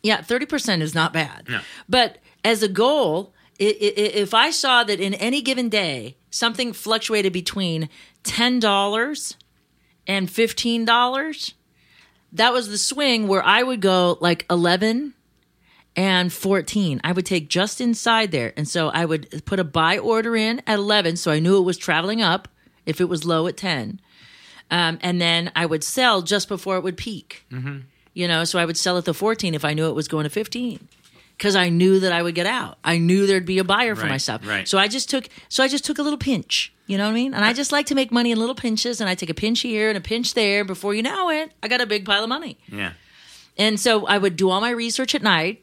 Yeah, 0.06 0.22
thirty 0.22 0.46
percent 0.46 0.82
is 0.82 0.94
not 0.94 1.12
bad. 1.12 1.48
No. 1.48 1.60
But 1.88 2.18
as 2.44 2.62
a 2.62 2.68
goal, 2.68 3.34
if 3.58 4.34
I 4.34 4.50
saw 4.50 4.84
that 4.84 5.00
in 5.00 5.14
any 5.14 5.42
given 5.42 5.68
day 5.68 6.16
something 6.30 6.72
fluctuated 6.72 7.32
between 7.32 7.88
ten 8.22 8.60
dollars 8.60 9.36
and 10.06 10.30
fifteen 10.30 10.84
dollars, 10.84 11.54
that 12.32 12.52
was 12.52 12.68
the 12.68 12.78
swing 12.78 13.26
where 13.28 13.44
I 13.44 13.62
would 13.62 13.80
go 13.80 14.16
like 14.20 14.46
eleven 14.48 15.14
and 15.98 16.30
14 16.30 17.00
i 17.04 17.10
would 17.12 17.24
take 17.24 17.48
just 17.48 17.80
inside 17.80 18.30
there. 18.30 18.52
And 18.56 18.68
so 18.68 18.88
i 18.90 19.04
would 19.06 19.42
put 19.46 19.58
a 19.58 19.64
buy 19.64 19.96
order 19.98 20.36
in 20.36 20.60
at 20.66 20.78
11 20.78 21.16
so 21.16 21.30
i 21.30 21.38
knew 21.38 21.56
it 21.56 21.62
was 21.62 21.78
traveling 21.78 22.20
up 22.20 22.48
if 22.84 23.00
it 23.00 23.06
was 23.06 23.24
low 23.24 23.46
at 23.46 23.56
10 23.56 23.98
um, 24.70 24.98
and 25.00 25.20
then 25.22 25.50
i 25.56 25.64
would 25.64 25.82
sell 25.82 26.20
just 26.20 26.48
before 26.48 26.76
it 26.76 26.82
would 26.82 26.98
peak 26.98 27.46
you 28.16 28.26
know 28.26 28.42
so 28.44 28.58
i 28.58 28.64
would 28.64 28.76
sell 28.76 28.96
at 28.98 29.04
the 29.04 29.14
14 29.14 29.54
if 29.54 29.64
i 29.64 29.72
knew 29.74 29.86
it 29.88 29.94
was 29.94 30.08
going 30.08 30.24
to 30.24 30.30
15 30.30 30.88
because 31.38 31.54
I 31.54 31.68
knew 31.68 32.00
that 32.00 32.12
I 32.12 32.22
would 32.22 32.34
get 32.34 32.46
out. 32.46 32.78
I 32.82 32.96
knew 32.96 33.26
there'd 33.26 33.44
be 33.44 33.58
a 33.58 33.64
buyer 33.64 33.94
for 33.94 34.04
Right, 34.04 34.12
my 34.12 34.16
stuff. 34.16 34.40
right. 34.46 34.66
So 34.66 34.78
I 34.78 34.88
just 34.88 35.10
took 35.10 35.28
so 35.50 35.62
I 35.62 35.68
just 35.68 35.84
took 35.84 35.98
a 35.98 36.02
little 36.02 36.16
pinch. 36.18 36.72
You 36.86 36.96
know 36.96 37.04
what 37.04 37.10
I 37.10 37.20
mean? 37.20 37.34
And 37.34 37.44
I 37.44 37.52
just 37.52 37.72
like 37.72 37.84
to 37.92 37.94
make 37.94 38.10
money 38.10 38.30
in 38.30 38.38
little 38.38 38.54
pinches, 38.54 39.02
and 39.02 39.10
I 39.10 39.14
take 39.14 39.28
a 39.28 39.34
pinch 39.34 39.60
here 39.60 39.90
and 39.90 39.98
a 39.98 40.00
pinch 40.00 40.32
there. 40.32 40.64
Before 40.64 40.94
you 40.94 41.02
know 41.02 41.28
it, 41.28 41.52
I 41.62 41.68
got 41.68 41.82
a 41.82 41.86
big 41.86 42.06
pile 42.06 42.22
of 42.22 42.30
money. 42.30 42.56
Yeah. 42.72 42.92
And 43.58 43.78
so 43.78 44.06
I 44.06 44.16
would 44.16 44.36
do 44.36 44.48
all 44.48 44.62
my 44.62 44.70
research 44.70 45.14
at 45.14 45.22
night. 45.22 45.62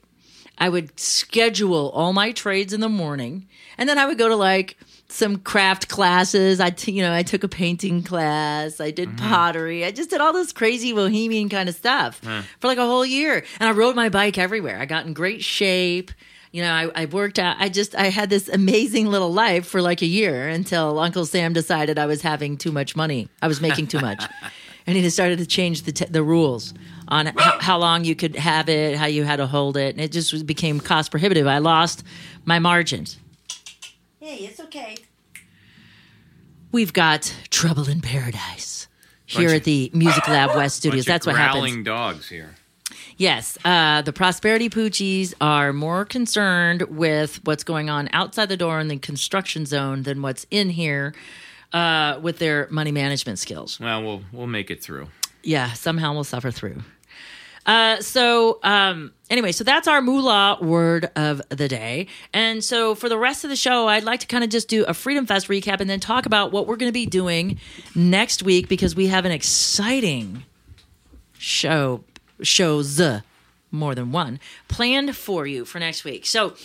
I 0.60 0.70
would 0.70 1.00
schedule 1.00 1.90
all 1.90 2.14
my 2.14 2.34
trades 2.34 2.72
in 2.72 2.80
the 2.80 2.90
morning, 3.04 3.48
and 3.76 3.90
then 3.90 3.98
I 3.98 4.06
would 4.06 4.20
go 4.20 4.28
to 4.30 4.36
like 4.36 4.78
some 5.14 5.38
craft 5.38 5.90
classes. 5.90 6.60
I, 6.60 6.72
t- 6.72 6.92
you 6.92 7.04
know, 7.04 7.14
I 7.14 7.22
took 7.22 7.44
a 7.44 7.48
painting 7.48 8.02
class. 8.02 8.82
I 8.82 8.90
did 8.90 9.10
mm-hmm. 9.10 9.30
pottery. 9.30 9.86
I 9.86 9.92
just 9.92 10.10
did 10.10 10.20
all 10.22 10.34
this 10.34 10.52
crazy 10.52 10.92
bohemian 10.92 11.50
kind 11.50 11.70
of 11.70 11.76
stuff 11.76 12.20
for 12.60 12.68
like 12.68 12.80
a 12.80 12.86
whole 12.86 13.06
year. 13.06 13.44
And 13.60 13.70
I 13.70 13.74
rode 13.74 13.96
my 13.96 14.10
bike 14.10 14.40
everywhere. 14.40 14.80
I 14.80 14.86
got 14.86 15.06
in 15.06 15.14
great 15.14 15.44
shape. 15.44 16.12
You 16.52 16.64
know, 16.64 16.72
I, 16.72 17.04
I 17.04 17.06
worked 17.06 17.38
out. 17.38 17.58
I 17.60 17.70
just 17.70 17.96
I 17.96 18.08
had 18.08 18.30
this 18.30 18.50
amazing 18.50 19.08
little 19.08 19.32
life 19.32 19.68
for 19.68 19.82
like 19.82 20.02
a 20.02 20.08
year 20.08 20.48
until 20.48 21.00
Uncle 21.00 21.26
Sam 21.26 21.54
decided 21.54 22.00
I 22.00 22.06
was 22.06 22.22
having 22.22 22.58
too 22.58 22.72
much 22.72 22.96
money. 22.96 23.28
I 23.42 23.48
was 23.48 23.62
making 23.62 23.88
too 23.88 24.00
much, 24.00 24.24
and 24.88 24.96
he 24.96 25.10
started 25.10 25.40
to 25.40 25.48
change 25.48 25.82
the 25.82 25.92
t- 25.92 26.06
the 26.06 26.22
rules 26.22 26.76
on 27.08 27.26
how, 27.26 27.60
how 27.60 27.78
long 27.80 28.04
you 28.04 28.16
could 28.16 28.36
have 28.36 28.70
it, 28.70 28.98
how 28.98 29.08
you 29.08 29.24
had 29.24 29.38
to 29.38 29.48
hold 29.48 29.78
it, 29.78 29.96
and 29.96 30.02
it 30.04 30.12
just 30.12 30.46
became 30.46 30.80
cost 30.80 31.10
prohibitive. 31.10 31.48
I 31.48 31.58
lost 31.58 32.04
my 32.46 32.60
margins. 32.60 33.18
Hey, 34.24 34.46
it's 34.46 34.62
okay. 34.62 34.96
We've 36.72 36.94
got 36.94 37.36
trouble 37.50 37.90
in 37.90 38.00
paradise 38.00 38.88
here 39.26 39.50
Bunch 39.50 39.58
at 39.58 39.64
the 39.66 39.92
Music 39.94 40.26
Lab 40.30 40.56
West 40.56 40.78
Studios. 40.78 41.04
Bunch 41.04 41.08
of 41.08 41.14
That's 41.14 41.26
what 41.28 41.36
happens. 41.36 41.62
growling 41.62 41.84
dogs 41.84 42.30
here. 42.30 42.56
Yes, 43.18 43.58
uh, 43.66 44.02
the 44.02 44.14
prosperity 44.14 44.70
poochies 44.70 45.34
are 45.42 45.74
more 45.74 46.06
concerned 46.06 46.84
with 46.84 47.42
what's 47.44 47.66
going 47.66 47.90
on 47.90 48.08
outside 48.14 48.48
the 48.48 48.56
door 48.56 48.80
in 48.80 48.88
the 48.88 48.98
construction 48.98 49.66
zone 49.66 50.04
than 50.04 50.22
what's 50.22 50.46
in 50.50 50.70
here 50.70 51.14
uh, 51.74 52.18
with 52.22 52.40
their 52.40 52.70
money 52.72 52.94
management 52.94 53.40
skills. 53.40 53.78
Well, 53.78 54.02
we'll 54.02 54.22
we'll 54.32 54.48
make 54.48 54.72
it 54.72 54.82
through. 54.82 55.10
Yeah, 55.44 55.74
somehow 55.74 56.14
we'll 56.14 56.24
suffer 56.24 56.50
through. 56.50 56.82
Uh, 57.66 58.02
so 58.02 58.60
um, 58.64 59.14
anyway, 59.30 59.52
so 59.52 59.64
that's 59.64 59.88
our 59.88 60.02
moolah 60.02 60.58
word 60.62 61.10
of 61.16 61.42
the 61.50 61.68
day. 61.68 62.08
And 62.34 62.64
so 62.64 62.96
for 62.96 63.10
the 63.10 63.18
rest 63.18 63.44
of 63.44 63.50
the 63.50 63.56
show, 63.56 63.88
I'd 63.88 64.04
like 64.04 64.20
to 64.22 64.28
kind 64.28 64.44
of 64.44 64.50
just 64.50 64.68
do 64.68 64.84
a 64.86 64.94
Freedom 64.94 65.26
Fest 65.26 65.48
recap 65.48 65.80
and 65.80 65.90
then 65.90 66.00
talk 66.00 66.26
about 66.26 66.52
what 66.52 66.68
we're 66.68 66.76
going 66.76 66.90
to 66.90 66.94
be 66.94 67.06
doing 67.06 67.60
next 67.96 68.44
week 68.44 68.68
because 68.68 68.96
we 68.96 69.08
have 69.08 69.26
an 69.26 69.32
exciting 69.32 70.44
show 71.38 72.04
shows 72.42 73.02
more 73.72 73.96
than 73.96 74.12
one 74.12 74.40
planned 74.68 75.16
for 75.16 75.46
you 75.46 75.66
for 75.66 75.80
next 75.80 76.04
week. 76.04 76.26
So 76.26 76.56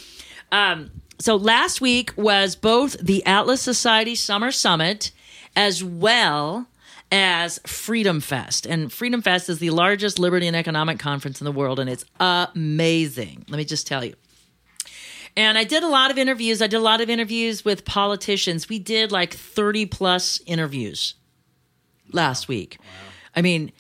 um 0.52 0.90
so 1.18 1.34
last 1.34 1.80
week 1.80 2.12
was 2.16 2.54
both 2.54 2.96
the 3.00 3.24
Atlas 3.26 3.60
Society 3.60 4.14
Summer 4.14 4.52
Summit 4.52 5.10
as 5.56 5.82
well 5.82 6.68
as 7.10 7.58
Freedom 7.66 8.20
Fest. 8.20 8.66
And 8.66 8.92
Freedom 8.92 9.22
Fest 9.22 9.48
is 9.48 9.58
the 9.58 9.70
largest 9.70 10.18
liberty 10.18 10.46
and 10.46 10.56
economic 10.56 10.98
conference 10.98 11.40
in 11.40 11.44
the 11.44 11.52
world 11.52 11.80
and 11.80 11.88
it's 11.88 12.04
amazing. 12.20 13.44
Let 13.48 13.56
me 13.58 13.64
just 13.64 13.86
tell 13.86 14.04
you. 14.04 14.14
And 15.36 15.56
I 15.56 15.64
did 15.64 15.84
a 15.84 15.88
lot 15.88 16.10
of 16.10 16.18
interviews. 16.18 16.60
I 16.60 16.66
did 16.66 16.78
a 16.78 16.80
lot 16.80 17.00
of 17.00 17.08
interviews 17.08 17.64
with 17.64 17.84
politicians. 17.84 18.68
We 18.68 18.78
did 18.80 19.12
like 19.12 19.34
30 19.34 19.86
plus 19.86 20.40
interviews 20.46 21.14
last 22.12 22.48
week. 22.48 22.78
I 23.36 23.42
mean, 23.42 23.70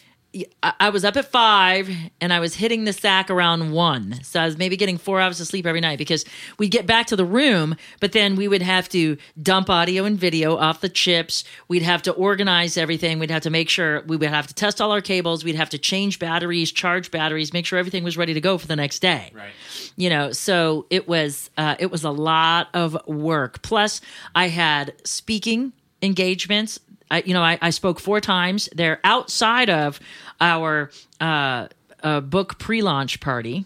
I 0.62 0.72
I 0.80 0.90
was 0.90 1.04
up 1.04 1.16
at 1.16 1.30
five 1.30 1.88
and 2.20 2.32
I 2.32 2.40
was 2.40 2.54
hitting 2.54 2.84
the 2.84 2.92
sack 2.92 3.30
around 3.30 3.72
one. 3.72 4.20
So 4.22 4.40
I 4.40 4.44
was 4.44 4.58
maybe 4.58 4.76
getting 4.76 4.98
four 4.98 5.20
hours 5.20 5.40
of 5.40 5.46
sleep 5.46 5.64
every 5.66 5.80
night 5.80 5.96
because 5.98 6.24
we'd 6.58 6.68
get 6.70 6.86
back 6.86 7.06
to 7.06 7.16
the 7.16 7.24
room, 7.24 7.76
but 8.00 8.12
then 8.12 8.36
we 8.36 8.46
would 8.46 8.60
have 8.62 8.88
to 8.90 9.16
dump 9.42 9.70
audio 9.70 10.04
and 10.04 10.18
video 10.18 10.56
off 10.56 10.80
the 10.82 10.88
chips. 10.90 11.44
We'd 11.68 11.82
have 11.82 12.02
to 12.02 12.12
organize 12.12 12.76
everything. 12.76 13.18
We'd 13.18 13.30
have 13.30 13.42
to 13.42 13.50
make 13.50 13.68
sure 13.70 14.02
we 14.02 14.16
would 14.18 14.28
have 14.28 14.46
to 14.48 14.54
test 14.54 14.80
all 14.80 14.92
our 14.92 15.00
cables. 15.00 15.44
We'd 15.44 15.54
have 15.54 15.70
to 15.70 15.78
change 15.78 16.18
batteries, 16.18 16.72
charge 16.72 17.10
batteries, 17.10 17.52
make 17.54 17.64
sure 17.64 17.78
everything 17.78 18.04
was 18.04 18.16
ready 18.18 18.34
to 18.34 18.40
go 18.40 18.58
for 18.58 18.66
the 18.66 18.76
next 18.76 18.98
day 19.00 19.32
Right. 19.34 19.52
you 19.96 20.10
know 20.10 20.32
so 20.32 20.86
it 20.90 21.08
was 21.08 21.50
uh, 21.56 21.76
it 21.78 21.90
was 21.90 22.04
a 22.04 22.10
lot 22.10 22.68
of 22.74 22.96
work 23.06 23.62
plus 23.62 24.00
i 24.34 24.48
had 24.48 24.92
speaking 25.04 25.72
engagements 26.02 26.78
I, 27.10 27.22
you 27.24 27.34
know 27.34 27.42
I, 27.42 27.58
I 27.60 27.70
spoke 27.70 28.00
four 28.00 28.20
times 28.20 28.68
they're 28.74 29.00
outside 29.04 29.70
of 29.70 30.00
our 30.40 30.90
uh, 31.20 31.68
uh, 32.02 32.20
book 32.20 32.58
pre-launch 32.58 33.20
party 33.20 33.64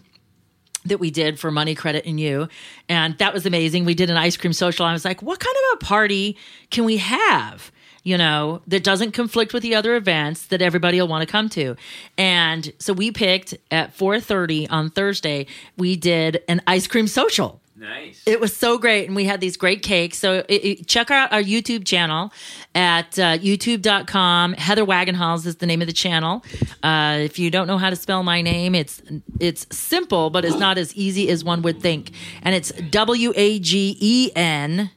that 0.85 0.99
we 0.99 1.11
did 1.11 1.39
for 1.39 1.51
Money, 1.51 1.75
Credit, 1.75 2.05
and 2.05 2.19
You. 2.19 2.47
And 2.89 3.17
that 3.17 3.33
was 3.33 3.45
amazing. 3.45 3.85
We 3.85 3.93
did 3.93 4.09
an 4.09 4.17
ice 4.17 4.37
cream 4.37 4.53
social. 4.53 4.85
I 4.85 4.93
was 4.93 5.05
like, 5.05 5.21
what 5.21 5.39
kind 5.39 5.55
of 5.55 5.77
a 5.81 5.85
party 5.85 6.37
can 6.71 6.83
we 6.83 6.97
have? 6.97 7.71
You 8.03 8.17
know, 8.17 8.61
that 8.67 8.83
doesn't 8.83 9.13
conflict 9.13 9.53
with 9.53 9.63
the 9.63 9.75
other 9.75 9.95
events 9.95 10.47
that 10.47 10.61
everybody 10.61 10.99
will 10.99 11.07
want 11.07 11.25
to 11.25 11.31
come 11.31 11.47
to. 11.49 11.77
And 12.17 12.73
so 12.77 12.91
we 12.91 13.11
picked 13.11 13.55
at 13.71 13.95
4:30 13.95 14.67
on 14.69 14.89
Thursday, 14.89 15.45
we 15.77 15.95
did 15.95 16.43
an 16.49 16.61
ice 16.67 16.85
cream 16.85 17.07
social. 17.07 17.61
Nice. 17.83 18.23
It 18.25 18.39
was 18.39 18.55
so 18.55 18.77
great, 18.77 19.07
and 19.07 19.15
we 19.15 19.25
had 19.25 19.41
these 19.41 19.57
great 19.57 19.83
cakes. 19.83 20.17
So 20.17 20.45
it, 20.47 20.63
it- 20.63 20.87
check 20.87 21.11
out 21.11 21.33
our 21.33 21.41
YouTube 21.43 21.85
channel 21.85 22.31
at 22.73 23.19
uh, 23.19 23.37
youtube.com. 23.39 24.53
Heather 24.53 24.85
Wagenhals 24.85 25.45
is 25.45 25.57
the 25.57 25.65
name 25.65 25.81
of 25.81 25.87
the 25.87 25.93
channel. 25.93 26.45
Uh, 26.81 27.17
if 27.19 27.37
you 27.37 27.51
don't 27.51 27.67
know 27.67 27.77
how 27.77 27.89
to 27.89 27.97
spell 27.97 28.23
my 28.23 28.41
name, 28.41 28.73
it's 28.73 29.01
it's 29.41 29.67
simple, 29.75 30.29
but 30.29 30.45
it's 30.45 30.57
not 30.57 30.77
as 30.77 30.95
easy 30.95 31.29
as 31.29 31.43
one 31.43 31.61
would 31.63 31.81
think. 31.81 32.11
And 32.41 32.55
it's 32.55 32.69
W 32.71 33.33
A 33.35 33.59
G 33.59 33.97
E 33.99 34.31
N 34.33 34.89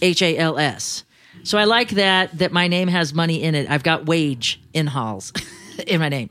H 0.00 0.22
A 0.22 0.36
L 0.38 0.58
S. 0.58 1.02
So 1.42 1.58
I 1.58 1.64
like 1.64 1.90
that 1.90 2.38
that 2.38 2.52
my 2.52 2.68
name 2.68 2.86
has 2.86 3.12
money 3.14 3.42
in 3.42 3.56
it. 3.56 3.68
I've 3.68 3.82
got 3.82 4.06
wage 4.06 4.60
in 4.72 4.86
halls 4.86 5.32
in 5.88 5.98
my 5.98 6.08
name. 6.08 6.30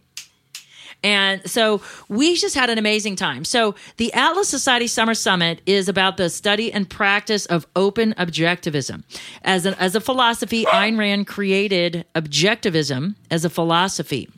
And 1.04 1.48
so 1.50 1.82
we 2.10 2.36
just 2.36 2.56
had 2.56 2.70
an 2.70 2.78
amazing 2.78 3.16
time. 3.16 3.46
So 3.46 3.76
the 3.98 4.12
Atlas 4.14 4.50
Society 4.50 4.88
Summer 4.88 5.14
Summit 5.14 5.62
is 5.66 5.88
about 5.88 6.18
the 6.18 6.30
study 6.30 6.72
and 6.74 6.90
practice 6.90 7.46
of 7.46 7.68
open 7.76 8.14
objectivism. 8.18 9.04
As, 9.44 9.66
an, 9.66 9.76
as 9.76 9.96
a 9.96 10.02
philosophy, 10.02 10.66
Ayn 10.66 10.98
Rand 10.98 11.28
created 11.28 12.06
objectivism 12.16 13.16
as 13.30 13.46
a 13.46 13.50
philosophy. 13.50 14.30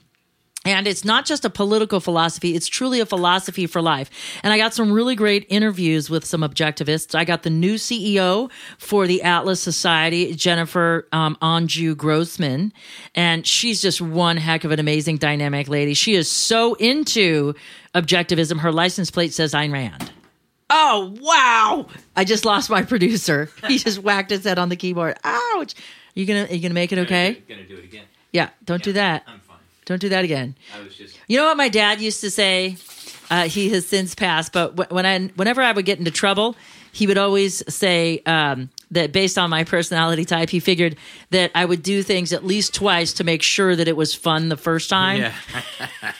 And 0.68 0.86
it's 0.86 1.06
not 1.06 1.26
just 1.26 1.46
a 1.46 1.50
political 1.50 2.02
philosophy, 2.02 2.54
it's 2.54 2.68
truly 2.68 3.00
a 3.00 3.06
philosophy 3.06 3.68
for 3.68 3.82
life. 3.82 4.10
And 4.44 4.52
I 4.52 4.58
got 4.58 4.74
some 4.74 4.92
really 4.92 5.16
great 5.16 5.46
interviews 5.48 6.10
with 6.10 6.26
some 6.26 6.42
objectivists. 6.42 7.16
I 7.16 7.24
got 7.24 7.44
the 7.44 7.50
new 7.50 7.76
CEO 7.76 8.52
for 8.78 9.08
the 9.08 9.24
Atlas 9.24 9.62
Society, 9.62 10.36
Jennifer 10.36 11.08
um, 11.14 11.38
Anju 11.42 11.96
Grossman. 11.96 12.74
And 13.16 13.48
she's 13.48 13.82
just 13.82 14.02
one 14.02 14.36
heck 14.36 14.66
of 14.66 14.72
an 14.72 14.80
amazing 14.80 15.18
dynamic 15.18 15.70
lady. 15.70 15.94
She 15.94 16.16
is 16.16 16.30
so 16.30 16.74
into 16.74 17.54
objectivism. 17.96 18.60
Her 18.60 18.74
license 18.74 19.10
plate 19.10 19.32
says 19.34 19.54
Ayn 19.54 19.72
Rand. 19.72 20.12
Oh, 20.70 21.16
wow. 21.22 21.88
I 22.18 22.26
just 22.26 22.44
lost 22.44 22.70
my 22.70 22.82
producer. 22.84 23.50
He 23.68 23.78
just 23.78 24.00
whacked 24.00 24.32
his 24.32 24.44
head 24.44 24.60
on 24.60 24.68
the 24.68 24.76
keyboard. 24.76 25.18
Ouch. 25.24 25.76
You 26.14 26.26
gonna 26.26 26.48
you 26.50 26.60
gonna 26.60 26.74
make 26.74 26.92
it 26.92 26.98
okay? 26.98 27.42
Gonna 27.48 27.64
do 27.68 27.78
it 27.78 27.86
again. 27.86 28.04
Yeah, 28.34 28.50
don't 28.66 28.84
do 28.84 28.94
that. 28.94 29.24
I'm 29.28 29.40
fine. 29.40 29.47
Don't 29.88 30.00
do 30.00 30.10
that 30.10 30.24
again. 30.24 30.56
I 30.76 30.84
was 30.84 30.96
just. 30.96 31.20
You 31.28 31.38
know 31.38 31.46
what 31.48 31.58
my 31.58 31.70
dad 31.70 32.00
used 32.00 32.22
to 32.22 32.30
say? 32.30 32.78
Uh, 33.32 33.48
he 33.50 33.70
has 33.70 33.86
since 33.88 34.14
passed, 34.16 34.54
but 34.54 34.74
wh- 34.80 34.92
when 34.92 35.06
I, 35.06 35.28
whenever 35.36 35.62
I 35.62 35.72
would 35.74 35.84
get 35.86 35.98
into 36.00 36.12
trouble, 36.12 36.56
he 36.94 37.08
would 37.08 37.18
always 37.18 37.62
say 37.74 38.22
um, 38.26 38.70
that 38.92 39.12
based 39.12 39.38
on 39.38 39.50
my 39.50 39.64
personality 39.66 40.24
type, 40.24 40.50
he 40.50 40.60
figured 40.62 40.96
that 41.32 41.52
I 41.54 41.66
would 41.66 41.84
do 41.84 42.04
things 42.04 42.32
at 42.32 42.46
least 42.46 42.74
twice 42.74 43.12
to 43.14 43.24
make 43.26 43.44
sure 43.44 43.76
that 43.76 43.88
it 43.88 43.98
was 43.98 44.14
fun 44.16 44.48
the 44.50 44.56
first 44.58 44.90
time. 44.90 45.22
Yeah. 45.22 45.34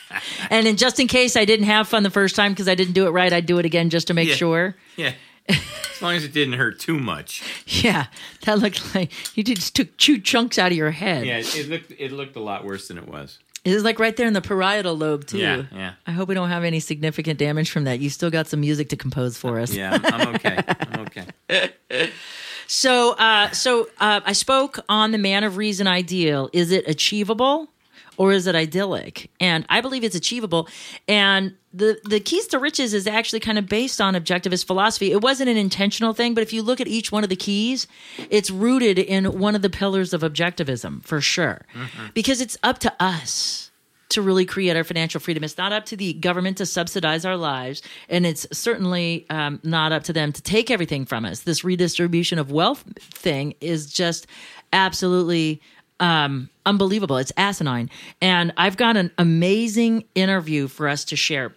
And 0.50 0.66
then 0.66 0.78
just 0.78 1.00
in 1.00 1.08
case 1.08 1.36
I 1.36 1.46
didn't 1.46 1.66
have 1.68 1.88
fun 1.88 2.04
the 2.04 2.10
first 2.10 2.36
time 2.36 2.52
because 2.52 2.68
I 2.68 2.76
didn't 2.76 2.94
do 2.94 3.06
it 3.06 3.12
right, 3.12 3.32
I'd 3.32 3.46
do 3.46 3.60
it 3.60 3.66
again 3.66 3.90
just 3.90 4.08
to 4.08 4.14
make 4.14 4.30
Yeah. 4.30 4.36
sure. 4.36 4.76
Yeah. 4.96 5.14
As 5.50 6.02
long 6.02 6.16
as 6.16 6.24
it 6.26 6.34
didn't 6.34 6.54
hurt 6.56 6.80
too 6.80 7.00
much. 7.00 7.44
Yeah, 7.84 8.08
that 8.46 8.60
looked 8.60 8.96
like 8.96 9.12
you 9.38 9.44
just 9.44 9.76
took 9.76 9.96
two 9.98 10.20
chunks 10.20 10.58
out 10.58 10.72
of 10.72 10.78
your 10.78 10.92
head. 10.92 11.26
Yeah, 11.26 11.38
it 11.40 11.70
looked 11.70 11.92
it 11.98 12.12
looked 12.12 12.36
a 12.36 12.40
lot 12.42 12.66
worse 12.66 12.88
than 12.88 12.98
it 12.98 13.08
was. 13.08 13.40
It 13.68 13.74
was 13.74 13.84
like 13.84 14.00
right 14.00 14.16
there 14.16 14.28
in 14.28 14.34
the 14.34 14.42
parietal 14.42 14.96
lobe 14.98 15.28
too. 15.28 15.40
Yeah, 15.40 15.64
yeah. 15.74 15.94
I 16.06 16.12
hope 16.12 16.30
we 16.30 16.36
don't 16.36 16.48
have 16.48 16.64
any 16.64 16.80
significant 16.80 17.38
damage 17.38 17.70
from 17.70 17.84
that. 17.84 18.00
You 18.00 18.10
still 18.10 18.30
got 18.30 18.48
some 18.48 18.62
music 18.62 18.90
to 18.90 18.96
compose 18.96 19.38
for 19.38 19.60
us. 19.60 19.74
Yeah, 19.74 20.00
I'm, 20.02 20.22
I'm 20.22 20.36
okay. 20.36 20.60
I'm 20.80 21.06
okay. 21.50 22.12
So, 22.70 23.14
uh, 23.14 23.52
so 23.52 23.88
uh, 23.98 24.20
I 24.26 24.34
spoke 24.34 24.80
on 24.90 25.12
the 25.14 25.18
man 25.18 25.46
of 25.46 25.56
reason 25.56 25.88
ideal. 25.88 26.50
Is 26.52 26.72
it 26.72 26.86
achievable, 26.86 27.70
or 28.18 28.32
is 28.32 28.48
it 28.48 28.56
idyllic? 28.56 29.30
And 29.40 29.66
I 29.70 29.82
believe 29.82 30.04
it's 30.04 30.16
achievable. 30.16 30.68
And 31.08 31.56
the 31.74 32.00
the 32.04 32.20
keys 32.20 32.48
to 32.48 32.60
riches 32.60 32.94
is 32.94 33.08
actually 33.08 33.40
kind 33.40 33.58
of 33.58 33.68
based 33.68 34.02
on 34.02 34.16
objectivist 34.16 34.66
philosophy. 34.66 35.12
It 35.12 35.22
wasn't 35.22 35.50
an 35.50 35.58
intentional 35.58 36.14
thing, 36.14 36.34
but 36.34 36.42
if 36.42 36.52
you 36.52 36.64
look 36.64 36.82
at 36.82 36.88
each 36.88 37.12
one 37.12 37.24
of 37.24 37.30
the 37.30 37.36
keys, 37.36 37.88
it's 38.30 38.50
rooted 38.50 38.98
in 38.98 39.40
one 39.40 39.56
of 39.56 39.62
the 39.62 39.70
pillars 39.70 40.14
of 40.14 40.22
objectivism 40.22 41.04
for 41.04 41.22
sure, 41.22 41.66
because 42.14 42.42
it's 42.42 42.58
up 42.64 42.80
to 42.80 42.94
us 43.00 43.72
to 44.10 44.22
really 44.22 44.46
create 44.46 44.78
our 44.78 44.86
financial 44.86 45.20
freedom. 45.20 45.44
It's 45.44 45.58
not 45.58 45.74
up 45.74 45.86
to 45.88 45.98
the 45.98 46.14
government 46.14 46.58
to 46.58 46.66
subsidize 46.66 47.26
our 47.26 47.38
lives, 47.38 47.82
and 48.10 48.26
it's 48.26 48.48
certainly 48.52 49.26
um, 49.30 49.60
not 49.64 49.92
up 49.92 50.04
to 50.04 50.14
them 50.14 50.32
to 50.32 50.42
take 50.42 50.72
everything 50.72 51.06
from 51.06 51.26
us. 51.26 51.42
This 51.42 51.64
redistribution 51.64 52.40
of 52.40 52.50
wealth 52.50 52.86
thing 53.02 53.54
is 53.60 53.92
just 53.92 54.26
absolutely 54.74 55.62
um, 56.00 56.50
unbelievable. 56.66 57.18
It's 57.18 57.32
asinine. 57.38 57.90
And 58.22 58.54
I've 58.58 58.78
got 58.78 58.98
an 58.98 59.12
amazing 59.18 60.06
interview 60.16 60.68
for 60.68 60.88
us 60.88 61.06
to 61.06 61.16
share 61.16 61.54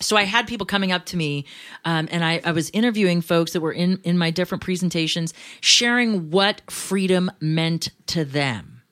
so 0.00 0.16
I 0.16 0.24
had 0.24 0.46
people 0.46 0.66
coming 0.66 0.92
up 0.92 1.06
to 1.06 1.16
me, 1.16 1.44
um, 1.84 2.08
and 2.10 2.24
I, 2.24 2.40
I 2.44 2.52
was 2.52 2.70
interviewing 2.70 3.20
folks 3.20 3.52
that 3.52 3.60
were 3.60 3.72
in 3.72 4.00
in 4.04 4.16
my 4.16 4.30
different 4.30 4.62
presentations, 4.62 5.34
sharing 5.60 6.30
what 6.30 6.62
freedom 6.70 7.30
meant 7.40 7.90
to 8.08 8.24
them, 8.24 8.82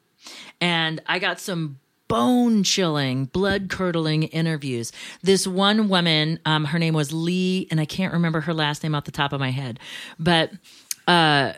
and 0.60 1.00
I 1.06 1.18
got 1.18 1.38
some 1.38 1.78
bone 2.08 2.62
chilling, 2.62 3.26
blood 3.26 3.68
curdling 3.68 4.24
interviews. 4.24 4.92
This 5.22 5.46
one 5.46 5.88
woman, 5.88 6.38
um, 6.44 6.64
her 6.66 6.78
name 6.78 6.94
was 6.94 7.12
Lee, 7.12 7.66
and 7.70 7.80
I 7.80 7.84
can't 7.84 8.12
remember 8.12 8.40
her 8.42 8.54
last 8.54 8.82
name 8.82 8.94
off 8.94 9.04
the 9.04 9.12
top 9.12 9.32
of 9.32 9.40
my 9.40 9.50
head, 9.50 9.78
but 10.18 10.50
uh, 11.06 11.52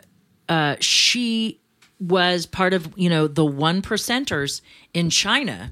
uh, 0.47 0.75
she 0.79 1.58
was 1.99 2.45
part 2.45 2.73
of 2.73 2.93
you 2.95 3.09
know 3.09 3.27
the 3.27 3.45
one 3.45 3.81
percenters 3.81 4.61
in 4.93 5.09
China 5.09 5.71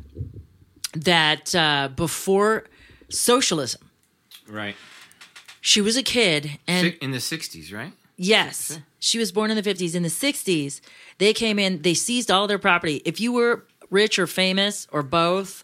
that 0.94 1.56
uh, 1.56 1.90
before 1.96 2.66
socialism. 3.10 3.82
Right. 4.48 4.76
She 5.62 5.82
was 5.82 5.98
a 5.98 6.04
kid, 6.04 6.60
and 6.68 6.96
in 7.02 7.12
the 7.12 7.18
60s, 7.18 7.74
right? 7.74 7.92
yes, 8.16 8.80
she 9.00 9.20
was 9.20 9.32
born 9.32 9.52
in 9.52 9.58
the 9.58 9.64
50s. 9.64 9.96
In 9.96 10.04
the 10.04 10.10
60s, 10.10 10.80
they 11.18 11.34
came 11.34 11.60
in, 11.60 11.82
they 11.82 11.94
seized 11.94 12.32
all 12.32 12.48
their 12.48 12.60
property. 12.60 13.02
If 13.04 13.20
you 13.20 13.34
were 13.34 13.66
rich 13.90 14.18
or 14.18 14.28
famous 14.28 14.88
or 14.92 15.04
both, 15.04 15.64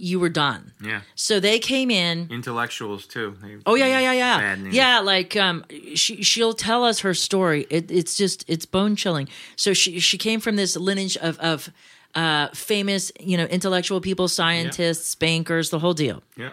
you 0.00 0.18
were 0.18 0.30
done. 0.30 0.72
Yeah. 0.82 1.00
So 1.14 1.40
they 1.40 1.58
came 1.58 1.90
in. 1.90 2.26
Intellectuals, 2.30 3.06
too. 3.06 3.36
They- 3.42 3.58
Oh 3.66 3.74
yeah, 3.74 3.86
yeah, 3.86 4.00
yeah, 4.00 4.12
yeah, 4.14 4.56
yeah. 4.70 4.98
Like 5.00 5.36
um, 5.36 5.64
she 5.94 6.22
she'll 6.22 6.54
tell 6.54 6.84
us 6.84 7.00
her 7.00 7.14
story. 7.14 7.66
It, 7.70 7.90
it's 7.90 8.16
just 8.16 8.44
it's 8.48 8.66
bone 8.66 8.96
chilling. 8.96 9.28
So 9.56 9.72
she 9.74 10.00
she 10.00 10.16
came 10.18 10.40
from 10.40 10.56
this 10.56 10.76
lineage 10.76 11.16
of 11.18 11.38
of 11.38 11.70
uh, 12.14 12.48
famous 12.54 13.12
you 13.20 13.36
know 13.36 13.44
intellectual 13.44 14.00
people, 14.00 14.26
scientists, 14.28 15.14
bankers, 15.14 15.70
the 15.70 15.78
whole 15.78 15.94
deal. 15.94 16.22
Yeah. 16.36 16.50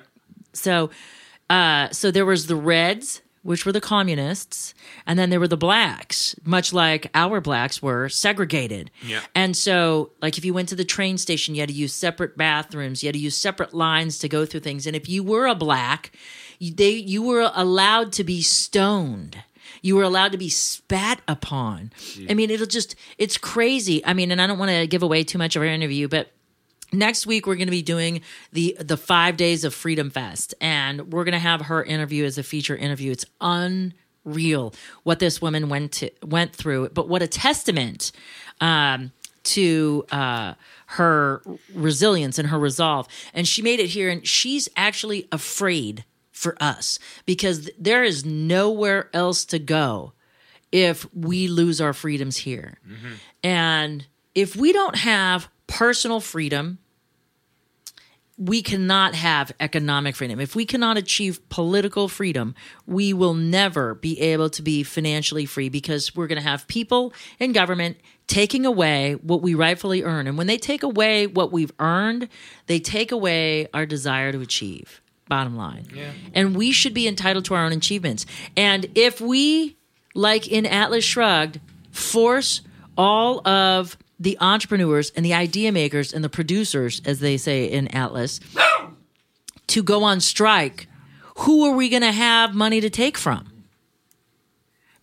So, 0.53 0.89
uh, 1.49 1.89
so 1.91 2.11
there 2.11 2.25
was 2.25 2.47
the 2.47 2.55
Reds, 2.55 3.21
which 3.47 3.65
were 3.65 3.71
the 3.71 3.79
communists, 3.79 4.73
and 5.05 5.17
then 5.17 5.29
there 5.29 5.39
were 5.39 5.47
the 5.47 5.55
blacks, 5.55 6.35
much 6.43 6.73
like 6.73 7.09
our 7.13 7.39
blacks 7.39 7.81
were 7.81 8.09
segregated. 8.09 8.91
Yeah. 9.01 9.21
And 9.33 9.55
so, 9.55 10.11
like 10.21 10.37
if 10.37 10.43
you 10.43 10.53
went 10.53 10.67
to 10.67 10.75
the 10.75 10.83
train 10.83 11.17
station, 11.17 11.55
you 11.55 11.61
had 11.61 11.69
to 11.69 11.75
use 11.75 11.93
separate 11.93 12.35
bathrooms, 12.35 13.01
you 13.01 13.07
had 13.07 13.13
to 13.13 13.21
use 13.21 13.37
separate 13.37 13.73
lines 13.73 14.19
to 14.19 14.27
go 14.27 14.45
through 14.45 14.59
things. 14.59 14.85
And 14.85 14.97
if 14.97 15.07
you 15.07 15.23
were 15.23 15.47
a 15.47 15.55
black, 15.55 16.11
you, 16.59 16.73
they 16.73 16.89
you 16.89 17.23
were 17.23 17.49
allowed 17.55 18.11
to 18.13 18.25
be 18.25 18.41
stoned. 18.41 19.41
You 19.81 19.95
were 19.95 20.03
allowed 20.03 20.33
to 20.33 20.37
be 20.37 20.49
spat 20.49 21.21
upon. 21.25 21.93
I 22.29 22.33
mean, 22.33 22.49
it'll 22.49 22.67
just, 22.67 22.95
it's 23.17 23.37
crazy. 23.37 24.05
I 24.05 24.13
mean, 24.13 24.29
and 24.31 24.41
I 24.41 24.47
don't 24.47 24.59
want 24.59 24.71
to 24.71 24.87
give 24.87 25.03
away 25.03 25.23
too 25.23 25.37
much 25.37 25.55
of 25.55 25.61
our 25.61 25.67
interview, 25.69 26.09
but 26.09 26.31
next 26.91 27.25
week 27.25 27.45
we're 27.47 27.55
going 27.55 27.67
to 27.67 27.71
be 27.71 27.81
doing 27.81 28.21
the 28.53 28.77
the 28.79 28.97
five 28.97 29.37
days 29.37 29.63
of 29.63 29.73
freedom 29.73 30.09
fest 30.09 30.53
and 30.61 31.11
we're 31.11 31.23
going 31.23 31.33
to 31.33 31.39
have 31.39 31.61
her 31.61 31.83
interview 31.83 32.25
as 32.25 32.37
a 32.37 32.43
feature 32.43 32.75
interview. 32.75 33.11
It's 33.11 33.25
unreal 33.41 34.73
what 35.03 35.19
this 35.19 35.41
woman 35.41 35.69
went 35.69 35.91
to 35.93 36.11
went 36.23 36.53
through 36.55 36.89
but 36.89 37.07
what 37.07 37.21
a 37.21 37.27
testament 37.27 38.11
um 38.59 39.11
to 39.43 40.05
uh 40.11 40.53
her 40.87 41.41
resilience 41.73 42.37
and 42.39 42.49
her 42.49 42.59
resolve. 42.59 43.07
And 43.33 43.47
she 43.47 43.61
made 43.61 43.79
it 43.79 43.87
here 43.87 44.09
and 44.09 44.25
she's 44.25 44.69
actually 44.75 45.27
afraid 45.31 46.05
for 46.31 46.55
us 46.61 46.99
because 47.25 47.65
th- 47.65 47.75
there 47.79 48.03
is 48.03 48.23
nowhere 48.25 49.09
else 49.13 49.43
to 49.45 49.59
go 49.59 50.13
if 50.71 51.05
we 51.13 51.47
lose 51.47 51.81
our 51.81 51.93
freedoms 51.93 52.37
here. 52.37 52.77
And 53.43 54.05
if 54.35 54.55
we 54.55 54.71
don't 54.73 54.95
have 54.97 55.47
personal 55.67 56.19
freedom, 56.19 56.77
we 58.37 58.61
cannot 58.61 59.15
have 59.15 59.51
economic 59.59 60.15
freedom. 60.15 60.39
If 60.39 60.55
we 60.55 60.65
cannot 60.65 60.95
achieve 60.95 61.47
political 61.49 62.07
freedom, 62.07 62.53
we 62.85 63.11
will 63.11 63.33
never 63.33 63.95
be 63.95 64.19
able 64.19 64.49
to 64.51 64.61
be 64.61 64.83
financially 64.83 65.45
free 65.45 65.69
because 65.69 66.15
we're 66.15 66.27
going 66.27 66.41
to 66.41 66.47
have 66.47 66.67
people 66.67 67.13
in 67.39 67.51
government 67.51 67.97
taking 68.27 68.65
away 68.65 69.13
what 69.13 69.41
we 69.41 69.55
rightfully 69.55 70.03
earn. 70.03 70.27
And 70.27 70.37
when 70.37 70.47
they 70.47 70.57
take 70.57 70.83
away 70.83 71.25
what 71.25 71.51
we've 71.51 71.71
earned, 71.79 72.29
they 72.67 72.79
take 72.79 73.11
away 73.11 73.67
our 73.73 73.85
desire 73.87 74.31
to 74.31 74.41
achieve. 74.41 75.01
Bottom 75.27 75.57
line. 75.57 75.87
And 76.33 76.55
we 76.55 76.71
should 76.71 76.93
be 76.93 77.07
entitled 77.07 77.45
to 77.45 77.55
our 77.55 77.65
own 77.65 77.71
achievements. 77.71 78.25
And 78.55 78.85
if 78.95 79.19
we, 79.19 79.77
like 80.13 80.47
in 80.47 80.65
Atlas 80.65 81.03
Shrugged, 81.03 81.59
force 81.91 82.61
all 82.97 83.45
of 83.47 83.97
the 84.19 84.37
entrepreneurs 84.39 85.11
and 85.15 85.25
the 85.25 85.33
idea 85.33 85.71
makers 85.71 86.13
and 86.13 86.23
the 86.23 86.29
producers, 86.29 87.01
as 87.05 87.19
they 87.19 87.37
say 87.37 87.65
in 87.65 87.87
Atlas, 87.89 88.39
to 89.67 89.83
go 89.83 90.03
on 90.03 90.19
strike, 90.19 90.87
who 91.39 91.65
are 91.65 91.75
we 91.75 91.89
going 91.89 92.01
to 92.01 92.11
have 92.11 92.55
money 92.55 92.81
to 92.81 92.89
take 92.89 93.17
from? 93.17 93.63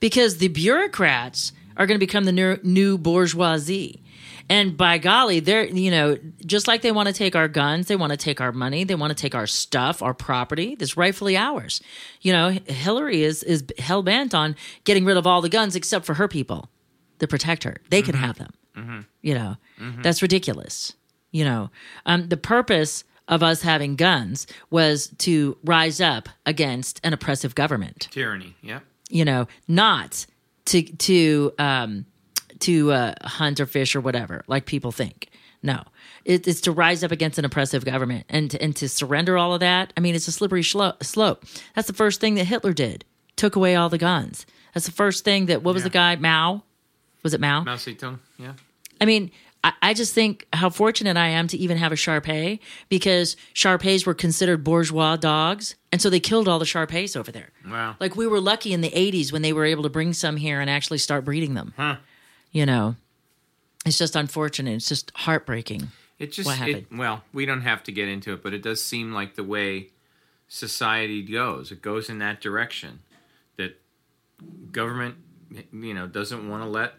Because 0.01 0.39
the 0.39 0.49
bureaucrats 0.49 1.53
are 1.77 1.87
going 1.87 1.99
to 1.99 2.05
become 2.05 2.25
the 2.25 2.61
new, 2.63 2.99
bourgeoisie. 2.99 4.01
And 4.49 4.77
by 4.77 4.99
golly, 4.99 5.41
they're, 5.41 5.65
you 5.65 5.91
know, 5.91 6.19
just 6.45 6.69
like 6.69 6.83
they 6.83 6.93
want 6.93 7.09
to 7.09 7.15
take 7.15 7.35
our 7.35 7.49
guns, 7.49 7.87
they 7.87 7.97
want 7.97 8.11
to 8.11 8.17
take 8.17 8.43
our 8.43 8.53
money, 8.53 8.85
they 8.85 8.95
want 8.95 9.11
to 9.11 9.15
take 9.15 9.35
our 9.35 9.47
stuff, 9.47 10.03
our 10.03 10.13
property 10.13 10.75
that's 10.75 10.99
rightfully 10.99 11.37
ours. 11.37 11.81
You 12.21 12.33
know, 12.35 12.51
Hillary 12.67 13.23
is, 13.23 13.43
is 13.43 13.65
hell 13.79 14.03
bent 14.03 14.35
on 14.35 14.55
getting 14.85 15.07
rid 15.07 15.17
of 15.17 15.27
all 15.27 15.41
the 15.41 15.49
guns 15.49 15.77
except 15.77 16.05
for 16.05 16.15
her 16.15 16.29
people 16.29 16.69
that 17.19 17.29
protect 17.29 17.65
her. 17.65 17.79
They 17.89 18.03
can 18.03 18.15
mm-hmm. 18.15 18.25
have 18.25 18.39
them. 18.39 18.53
You 19.23 19.35
know, 19.35 19.57
that's 20.03 20.21
ridiculous. 20.23 20.93
You 21.31 21.45
know, 21.45 21.71
um, 22.07 22.29
the 22.29 22.37
purpose 22.37 23.05
of 23.29 23.43
us 23.43 23.63
having 23.63 23.97
guns 23.97 24.47
was 24.71 25.09
to 25.19 25.57
rise 25.65 26.01
up 26.01 26.29
against 26.47 27.01
an 27.05 27.13
oppressive 27.13 27.55
government 27.55 28.09
Tyranny. 28.11 28.55
Yeah. 28.63 28.81
you 29.09 29.25
know, 29.25 29.47
not 29.67 30.27
to 30.67 30.83
to 30.83 31.53
um, 31.59 32.07
to 32.61 32.93
uh, 32.93 33.15
hunt 33.23 33.61
or 33.61 33.67
fish 33.67 33.97
or 33.97 34.01
whatever, 34.01 34.45
like 34.47 34.67
people 34.67 34.93
think. 34.93 35.31
No, 35.63 35.83
it, 36.27 36.47
it's 36.47 36.61
to 36.63 36.73
rise 36.73 37.03
up 37.03 37.11
against 37.11 37.39
an 37.39 37.45
oppressive 37.47 37.85
government 37.87 38.27
and 38.29 38.51
to, 38.51 38.61
and 38.63 38.77
to 38.77 38.89
surrender 38.89 39.39
all 39.39 39.55
of 39.55 39.61
that. 39.61 39.93
I 39.97 40.01
mean, 40.01 40.15
it's 40.15 40.29
a 40.29 40.33
slippery 40.33 40.63
shlo- 40.63 41.03
slope. 41.03 41.45
That's 41.75 41.87
the 41.89 41.95
first 41.95 42.21
thing 42.21 42.35
that 42.35 42.45
Hitler 42.45 42.75
did. 42.75 43.05
Took 43.37 43.57
away 43.57 43.75
all 43.75 43.89
the 43.89 43.97
guns. 43.99 44.45
That's 44.75 44.85
the 44.87 44.93
first 44.93 45.25
thing 45.25 45.47
that. 45.47 45.63
What 45.63 45.73
was 45.75 45.83
Yeah. 45.83 45.89
the 45.89 45.93
guy 45.95 46.17
Mao? 46.17 46.63
Was 47.23 47.33
it 47.33 47.41
Mao? 47.41 47.65
Mao 47.65 47.77
Zedong. 47.77 48.19
Yeah. 48.39 48.53
I 49.01 49.05
mean, 49.05 49.31
I, 49.63 49.73
I 49.83 49.95
just 49.95 50.15
think 50.15 50.47
how 50.53 50.71
fortunate 50.71 51.17
I 51.17 51.29
am 51.29 51.49
to 51.49 51.57
even 51.57 51.77
have 51.79 51.93
a 51.93 51.97
Shar-Pei 51.97 52.61
because 52.89 53.37
Shar-Peis 53.53 54.07
were 54.07 54.15
considered 54.15 54.63
bourgeois 54.65 55.17
dogs, 55.17 55.75
and 55.91 56.01
so 56.01 56.11
they 56.11 56.21
killed 56.21 56.49
all 56.49 56.59
the 56.59 56.67
Shar-Peis 56.67 57.17
over 57.17 57.33
there. 57.33 57.51
Wow. 57.69 57.97
Like 57.99 58.17
we 58.17 58.27
were 58.27 58.41
lucky 58.41 58.73
in 58.73 58.81
the 58.81 58.91
80s 58.91 59.33
when 59.33 59.43
they 59.43 59.53
were 59.53 59.65
able 59.65 59.83
to 59.85 59.89
bring 59.89 60.13
some 60.13 60.37
here 60.37 60.61
and 60.61 60.69
actually 60.71 60.99
start 60.99 61.25
breeding 61.25 61.55
them. 61.55 61.73
Huh. 61.77 61.97
You 62.53 62.67
know, 62.67 62.97
it's 63.85 63.99
just 63.99 64.17
unfortunate. 64.17 64.75
It's 64.75 64.89
just 64.89 65.11
heartbreaking. 65.15 65.89
It 66.19 66.33
just 66.33 66.47
What 66.47 66.69
it, 66.69 66.87
well, 66.93 67.25
we 67.33 67.45
don't 67.45 67.63
have 67.63 67.83
to 67.85 67.93
get 67.93 68.09
into 68.09 68.33
it, 68.33 68.43
but 68.43 68.55
it 68.55 68.63
does 68.63 68.83
seem 68.83 69.13
like 69.13 69.35
the 69.35 69.45
way 69.45 69.91
society 70.47 71.23
goes. 71.23 71.73
It 71.73 71.83
goes 71.83 72.09
in 72.09 72.19
that 72.19 72.41
direction 72.41 73.01
that 73.57 73.81
government, 74.71 75.17
you 75.73 75.95
know, 75.95 76.07
doesn't 76.07 76.49
want 76.49 76.63
to 76.63 76.69
let 76.69 76.95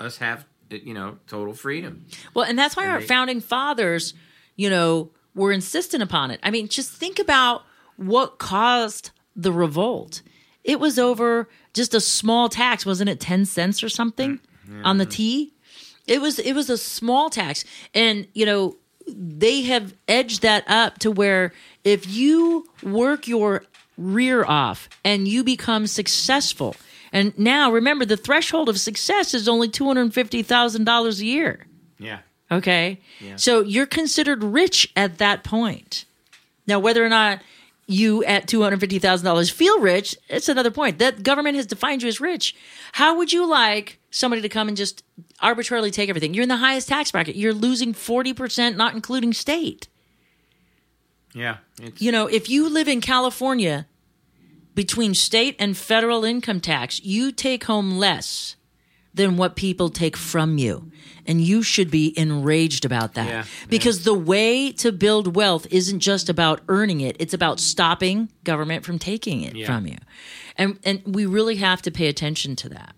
us 0.00 0.18
have, 0.18 0.44
you 0.70 0.94
know, 0.94 1.18
total 1.26 1.54
freedom. 1.54 2.06
Well, 2.34 2.44
and 2.44 2.58
that's 2.58 2.76
why 2.76 2.84
And 2.84 2.92
our 2.92 3.00
they- 3.00 3.06
founding 3.06 3.40
fathers, 3.40 4.14
you 4.56 4.70
know, 4.70 5.10
were 5.34 5.52
insistent 5.52 6.02
upon 6.02 6.30
it. 6.30 6.40
I 6.42 6.50
mean, 6.50 6.68
just 6.68 6.92
think 6.92 7.18
about 7.18 7.62
what 7.96 8.38
caused 8.38 9.10
the 9.34 9.52
revolt. 9.52 10.22
It 10.64 10.80
was 10.80 10.98
over 10.98 11.48
just 11.74 11.94
a 11.94 12.00
small 12.00 12.48
tax, 12.48 12.84
wasn't 12.84 13.10
it 13.10 13.20
10 13.20 13.44
cents 13.44 13.82
or 13.82 13.88
something 13.88 14.40
mm-hmm. 14.66 14.84
on 14.84 14.98
the 14.98 15.06
tea? 15.06 15.52
It 16.06 16.20
was 16.20 16.38
it 16.38 16.54
was 16.54 16.70
a 16.70 16.78
small 16.78 17.30
tax. 17.30 17.64
And, 17.94 18.26
you 18.32 18.46
know, 18.46 18.76
they 19.06 19.62
have 19.62 19.94
edged 20.08 20.42
that 20.42 20.64
up 20.68 20.98
to 21.00 21.10
where 21.10 21.52
if 21.84 22.08
you 22.08 22.66
work 22.82 23.28
your 23.28 23.64
rear 23.96 24.44
off 24.44 24.88
and 25.04 25.28
you 25.28 25.44
become 25.44 25.86
successful, 25.86 26.74
and 27.16 27.38
now 27.38 27.72
remember 27.72 28.04
the 28.04 28.16
threshold 28.16 28.68
of 28.68 28.78
success 28.78 29.32
is 29.32 29.48
only 29.48 29.68
$250,000 29.68 31.20
a 31.20 31.24
year. 31.24 31.66
Yeah. 31.98 32.18
Okay. 32.50 33.00
Yeah. 33.20 33.36
So 33.36 33.60
you're 33.62 33.86
considered 33.86 34.44
rich 34.44 34.92
at 34.94 35.18
that 35.18 35.42
point. 35.44 36.04
Now, 36.66 36.78
whether 36.78 37.04
or 37.04 37.08
not 37.08 37.40
you 37.86 38.22
at 38.24 38.46
$250,000 38.46 39.50
feel 39.52 39.80
rich, 39.80 40.16
it's 40.28 40.48
another 40.48 40.70
point. 40.70 40.98
That 40.98 41.22
government 41.22 41.56
has 41.56 41.66
defined 41.66 42.02
you 42.02 42.08
as 42.08 42.20
rich. 42.20 42.54
How 42.92 43.16
would 43.16 43.32
you 43.32 43.46
like 43.48 43.98
somebody 44.10 44.42
to 44.42 44.48
come 44.48 44.68
and 44.68 44.76
just 44.76 45.02
arbitrarily 45.40 45.90
take 45.90 46.08
everything? 46.08 46.34
You're 46.34 46.42
in 46.42 46.48
the 46.48 46.56
highest 46.56 46.88
tax 46.88 47.10
bracket. 47.12 47.36
You're 47.36 47.54
losing 47.54 47.94
40%, 47.94 48.76
not 48.76 48.94
including 48.94 49.32
state. 49.32 49.88
Yeah. 51.34 51.58
It's, 51.80 52.02
You 52.02 52.12
know, 52.12 52.26
if 52.26 52.50
you 52.50 52.68
live 52.68 52.88
in 52.88 53.00
California, 53.00 53.86
between 54.76 55.14
state 55.14 55.56
and 55.58 55.76
federal 55.76 56.24
income 56.24 56.60
tax, 56.60 57.02
you 57.02 57.32
take 57.32 57.64
home 57.64 57.98
less 57.98 58.54
than 59.12 59.36
what 59.36 59.56
people 59.56 59.88
take 59.88 60.16
from 60.16 60.58
you. 60.58 60.92
And 61.28 61.40
you 61.40 61.64
should 61.64 61.90
be 61.90 62.16
enraged 62.16 62.84
about 62.84 63.14
that. 63.14 63.26
Yeah, 63.28 63.44
because 63.68 64.04
the 64.04 64.14
way 64.14 64.70
to 64.72 64.92
build 64.92 65.34
wealth 65.34 65.66
isn't 65.72 65.98
just 65.98 66.28
about 66.28 66.60
earning 66.68 67.00
it, 67.00 67.16
it's 67.18 67.34
about 67.34 67.58
stopping 67.58 68.28
government 68.44 68.84
from 68.84 69.00
taking 69.00 69.42
it 69.42 69.56
Yeah. 69.56 69.66
from 69.66 69.88
you. 69.88 69.96
And 70.56 70.78
and 70.84 71.02
we 71.04 71.26
really 71.26 71.56
have 71.56 71.82
to 71.82 71.90
pay 71.90 72.06
attention 72.06 72.54
to 72.56 72.68
that. 72.68 72.94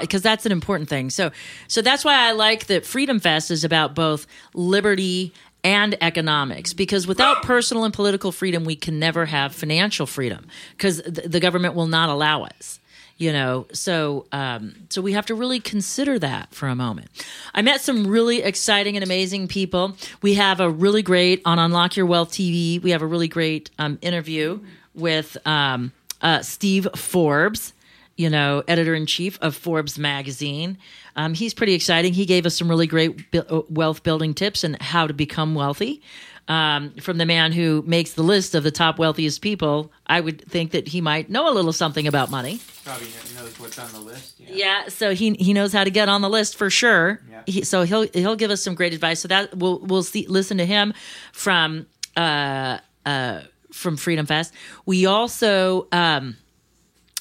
Because 0.00 0.22
that's 0.22 0.46
an 0.46 0.52
important 0.52 0.88
thing. 0.88 1.10
So, 1.10 1.30
so 1.68 1.82
that's 1.82 2.02
why 2.04 2.28
I 2.28 2.32
like 2.32 2.66
that 2.66 2.86
Freedom 2.86 3.20
Fest 3.20 3.50
is 3.50 3.62
about 3.62 3.94
both 3.94 4.26
liberty 4.54 5.34
and 5.66 5.96
economics. 6.00 6.72
Because 6.72 7.08
without 7.08 7.42
personal 7.42 7.84
and 7.84 7.92
political 7.92 8.30
freedom, 8.30 8.64
we 8.64 8.76
can 8.76 9.00
never 9.00 9.26
have 9.26 9.52
financial 9.52 10.06
freedom. 10.06 10.46
Because 10.76 11.02
the, 11.02 11.28
the 11.28 11.40
government 11.40 11.74
will 11.74 11.88
not 11.88 12.08
allow 12.08 12.44
us. 12.44 12.78
You 13.18 13.32
know, 13.32 13.66
so 13.72 14.26
um, 14.30 14.74
so 14.90 15.00
we 15.00 15.14
have 15.14 15.24
to 15.26 15.34
really 15.34 15.58
consider 15.58 16.18
that 16.18 16.54
for 16.54 16.68
a 16.68 16.74
moment. 16.74 17.08
I 17.54 17.62
met 17.62 17.80
some 17.80 18.06
really 18.06 18.42
exciting 18.42 18.94
and 18.94 19.02
amazing 19.02 19.48
people. 19.48 19.96
We 20.20 20.34
have 20.34 20.60
a 20.60 20.68
really 20.68 21.00
great 21.00 21.40
on 21.46 21.58
Unlock 21.58 21.96
Your 21.96 22.04
Wealth 22.04 22.30
TV. 22.30 22.80
We 22.82 22.90
have 22.90 23.00
a 23.00 23.06
really 23.06 23.26
great 23.26 23.70
um, 23.78 23.98
interview 24.02 24.60
with 24.94 25.38
um, 25.46 25.92
uh, 26.20 26.42
Steve 26.42 26.88
Forbes 26.94 27.72
you 28.16 28.30
know, 28.30 28.62
editor 28.66 28.94
in 28.94 29.06
chief 29.06 29.38
of 29.42 29.54
Forbes 29.54 29.98
magazine. 29.98 30.78
Um, 31.16 31.34
he's 31.34 31.54
pretty 31.54 31.74
exciting. 31.74 32.12
He 32.14 32.26
gave 32.26 32.46
us 32.46 32.56
some 32.56 32.68
really 32.68 32.86
great 32.86 33.34
uh, 33.34 33.62
wealth 33.68 34.02
building 34.02 34.34
tips 34.34 34.64
and 34.64 34.80
how 34.80 35.06
to 35.06 35.12
become 35.14 35.54
wealthy. 35.54 36.02
Um, 36.48 36.92
from 37.00 37.18
the 37.18 37.26
man 37.26 37.50
who 37.50 37.82
makes 37.86 38.12
the 38.12 38.22
list 38.22 38.54
of 38.54 38.62
the 38.62 38.70
top 38.70 39.00
wealthiest 39.00 39.42
people, 39.42 39.90
I 40.06 40.20
would 40.20 40.48
think 40.48 40.70
that 40.70 40.86
he 40.86 41.00
might 41.00 41.28
know 41.28 41.50
a 41.50 41.52
little 41.52 41.72
something 41.72 42.06
about 42.06 42.30
money. 42.30 42.60
probably 42.84 43.08
knows 43.34 43.58
what's 43.58 43.78
on 43.80 43.90
the 43.92 43.98
list. 43.98 44.38
Yeah. 44.38 44.46
Yeah, 44.50 44.88
so 44.88 45.12
he 45.12 45.32
he 45.32 45.52
knows 45.52 45.72
how 45.72 45.82
to 45.82 45.90
get 45.90 46.08
on 46.08 46.20
the 46.22 46.30
list 46.30 46.56
for 46.56 46.70
sure. 46.70 47.20
Yeah. 47.28 47.42
He, 47.46 47.64
so 47.64 47.82
he'll 47.82 48.06
he'll 48.14 48.36
give 48.36 48.52
us 48.52 48.62
some 48.62 48.76
great 48.76 48.94
advice. 48.94 49.18
So 49.20 49.28
that 49.28 49.56
we'll 49.56 49.80
we'll 49.80 50.04
see 50.04 50.26
listen 50.28 50.58
to 50.58 50.64
him 50.66 50.94
from 51.32 51.86
uh 52.16 52.78
uh 53.04 53.40
from 53.72 53.96
Freedom 53.96 54.24
Fest. 54.24 54.54
We 54.84 55.06
also 55.06 55.88
um 55.90 56.36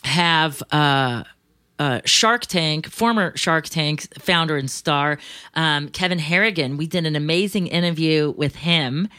have 0.05 0.61
uh 0.71 1.23
uh, 1.77 1.99
Shark 2.05 2.45
Tank, 2.45 2.87
former 2.89 3.35
Shark 3.35 3.65
Tank 3.65 4.07
founder 4.19 4.55
and 4.55 4.71
star, 4.71 5.17
um, 5.55 5.89
Kevin 5.89 6.19
Harrington. 6.19 6.77
We 6.77 6.87
did 6.87 7.05
an 7.05 7.15
amazing 7.15 7.67
interview 7.67 8.33
with 8.37 8.55
him, 8.55 9.09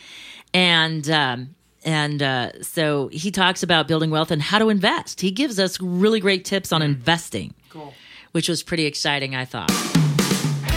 and 0.55 1.09
um, 1.11 1.55
and 1.85 2.23
uh, 2.23 2.63
so 2.63 3.09
he 3.09 3.31
talks 3.31 3.63
about 3.63 3.87
building 3.87 4.11
wealth 4.11 4.31
and 4.31 4.41
how 4.41 4.59
to 4.59 4.71
invest. 4.71 5.21
He 5.21 5.31
gives 5.31 5.59
us 5.59 5.81
really 5.81 6.19
great 6.21 6.45
tips 6.45 6.73
on 6.73 6.81
investing 6.83 7.55
Cool. 7.69 7.93
which 8.33 8.49
was 8.49 8.63
pretty 8.63 8.87
exciting, 8.87 9.35
I 9.35 9.45
thought. 9.45 9.71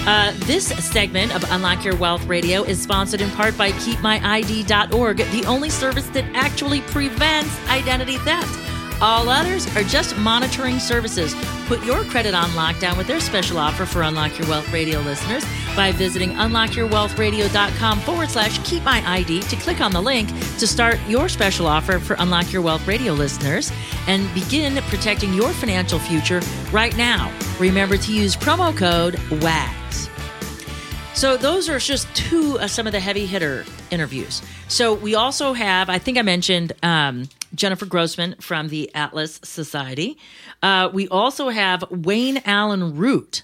Uh, 0.05 0.33
this 0.47 0.67
segment 0.85 1.33
of 1.35 1.43
Unlock 1.51 1.83
Your 1.85 1.95
Wealth 1.95 2.25
Radio 2.25 2.63
is 2.63 2.81
sponsored 2.81 3.21
in 3.21 3.29
part 3.31 3.57
by 3.57 3.71
KeepMyID.org, 3.71 5.17
the 5.17 5.45
only 5.45 5.69
service 5.69 6.07
that 6.09 6.25
actually 6.33 6.81
prevents 6.81 7.69
identity 7.69 8.17
theft. 8.17 8.68
All 9.01 9.29
others 9.29 9.65
are 9.77 9.83
just 9.83 10.17
monitoring 10.17 10.79
services. 10.79 11.33
Put 11.67 11.83
your 11.85 12.03
credit 12.03 12.33
on 12.33 12.49
lockdown 12.49 12.97
with 12.97 13.07
their 13.07 13.21
special 13.21 13.57
offer 13.57 13.85
for 13.85 14.01
Unlock 14.01 14.37
Your 14.37 14.47
Wealth 14.49 14.71
Radio 14.73 14.99
listeners 14.99 15.45
by 15.75 15.93
visiting 15.93 16.31
unlockyourwealthradio.com 16.31 17.99
forward 18.01 18.29
slash 18.29 18.59
keep 18.67 18.83
my 18.83 19.01
ID 19.09 19.41
to 19.43 19.55
click 19.55 19.79
on 19.79 19.93
the 19.93 20.01
link 20.01 20.27
to 20.57 20.67
start 20.67 20.99
your 21.07 21.29
special 21.29 21.65
offer 21.65 21.99
for 21.99 22.17
Unlock 22.19 22.51
Your 22.51 22.61
Wealth 22.61 22.85
Radio 22.87 23.13
listeners 23.13 23.71
and 24.07 24.31
begin 24.33 24.75
protecting 24.83 25.33
your 25.33 25.53
financial 25.53 25.99
future 25.99 26.41
right 26.71 26.95
now. 26.97 27.33
Remember 27.57 27.95
to 27.95 28.13
use 28.13 28.35
promo 28.35 28.75
code 28.75 29.17
WAGS. 29.41 30.09
So 31.13 31.37
those 31.37 31.69
are 31.69 31.79
just 31.79 32.13
two 32.15 32.59
of 32.59 32.69
some 32.69 32.85
of 32.85 32.91
the 32.91 32.99
heavy 32.99 33.25
hitter 33.25 33.65
interviews. 33.91 34.41
So 34.67 34.93
we 34.93 35.15
also 35.15 35.53
have, 35.53 35.89
I 35.89 35.99
think 35.99 36.17
I 36.17 36.21
mentioned 36.21 36.73
um, 36.83 37.29
Jennifer 37.53 37.85
Grossman 37.85 38.35
from 38.39 38.69
the 38.69 38.93
Atlas 38.93 39.39
Society. 39.43 40.17
Uh, 40.61 40.89
we 40.93 41.07
also 41.07 41.49
have 41.49 41.83
Wayne 41.89 42.41
Allen 42.45 42.95
Root. 42.95 43.43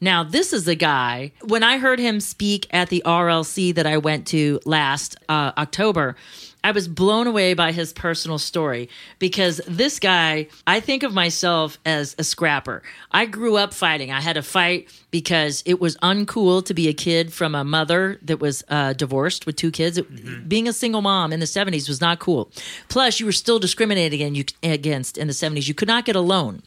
Now, 0.00 0.22
this 0.22 0.52
is 0.52 0.68
a 0.68 0.74
guy, 0.74 1.32
when 1.42 1.62
I 1.62 1.78
heard 1.78 1.98
him 1.98 2.20
speak 2.20 2.66
at 2.70 2.90
the 2.90 3.02
RLC 3.06 3.74
that 3.74 3.86
I 3.86 3.96
went 3.96 4.26
to 4.28 4.60
last 4.66 5.16
uh, 5.28 5.52
October, 5.56 6.16
I 6.64 6.70
was 6.72 6.88
blown 6.88 7.26
away 7.26 7.52
by 7.54 7.70
his 7.72 7.92
personal 7.92 8.38
story 8.38 8.88
because 9.18 9.60
this 9.68 10.00
guy, 10.00 10.48
I 10.66 10.80
think 10.80 11.02
of 11.02 11.12
myself 11.12 11.78
as 11.84 12.16
a 12.18 12.24
scrapper. 12.24 12.82
I 13.12 13.26
grew 13.26 13.56
up 13.56 13.74
fighting. 13.74 14.10
I 14.10 14.20
had 14.22 14.32
to 14.32 14.42
fight 14.42 14.88
because 15.10 15.62
it 15.66 15.78
was 15.78 15.96
uncool 15.98 16.64
to 16.64 16.72
be 16.74 16.88
a 16.88 16.94
kid 16.94 17.32
from 17.34 17.54
a 17.54 17.62
mother 17.64 18.18
that 18.22 18.40
was 18.40 18.64
uh, 18.70 18.94
divorced 18.94 19.44
with 19.44 19.56
two 19.56 19.70
kids. 19.70 19.98
It- 19.98 20.48
Being 20.48 20.66
a 20.66 20.72
single 20.72 21.02
mom 21.02 21.32
in 21.32 21.38
the 21.40 21.46
70s 21.46 21.86
was 21.86 22.00
not 22.00 22.18
cool. 22.18 22.50
Plus, 22.88 23.20
you 23.20 23.26
were 23.26 23.32
still 23.32 23.58
discriminated 23.58 24.14
against- 24.20 24.56
against 24.62 25.18
in 25.18 25.26
the 25.26 25.34
70s. 25.34 25.68
You 25.68 25.74
could 25.74 25.88
not 25.88 26.06
get 26.06 26.16
a 26.16 26.20
loan. 26.20 26.62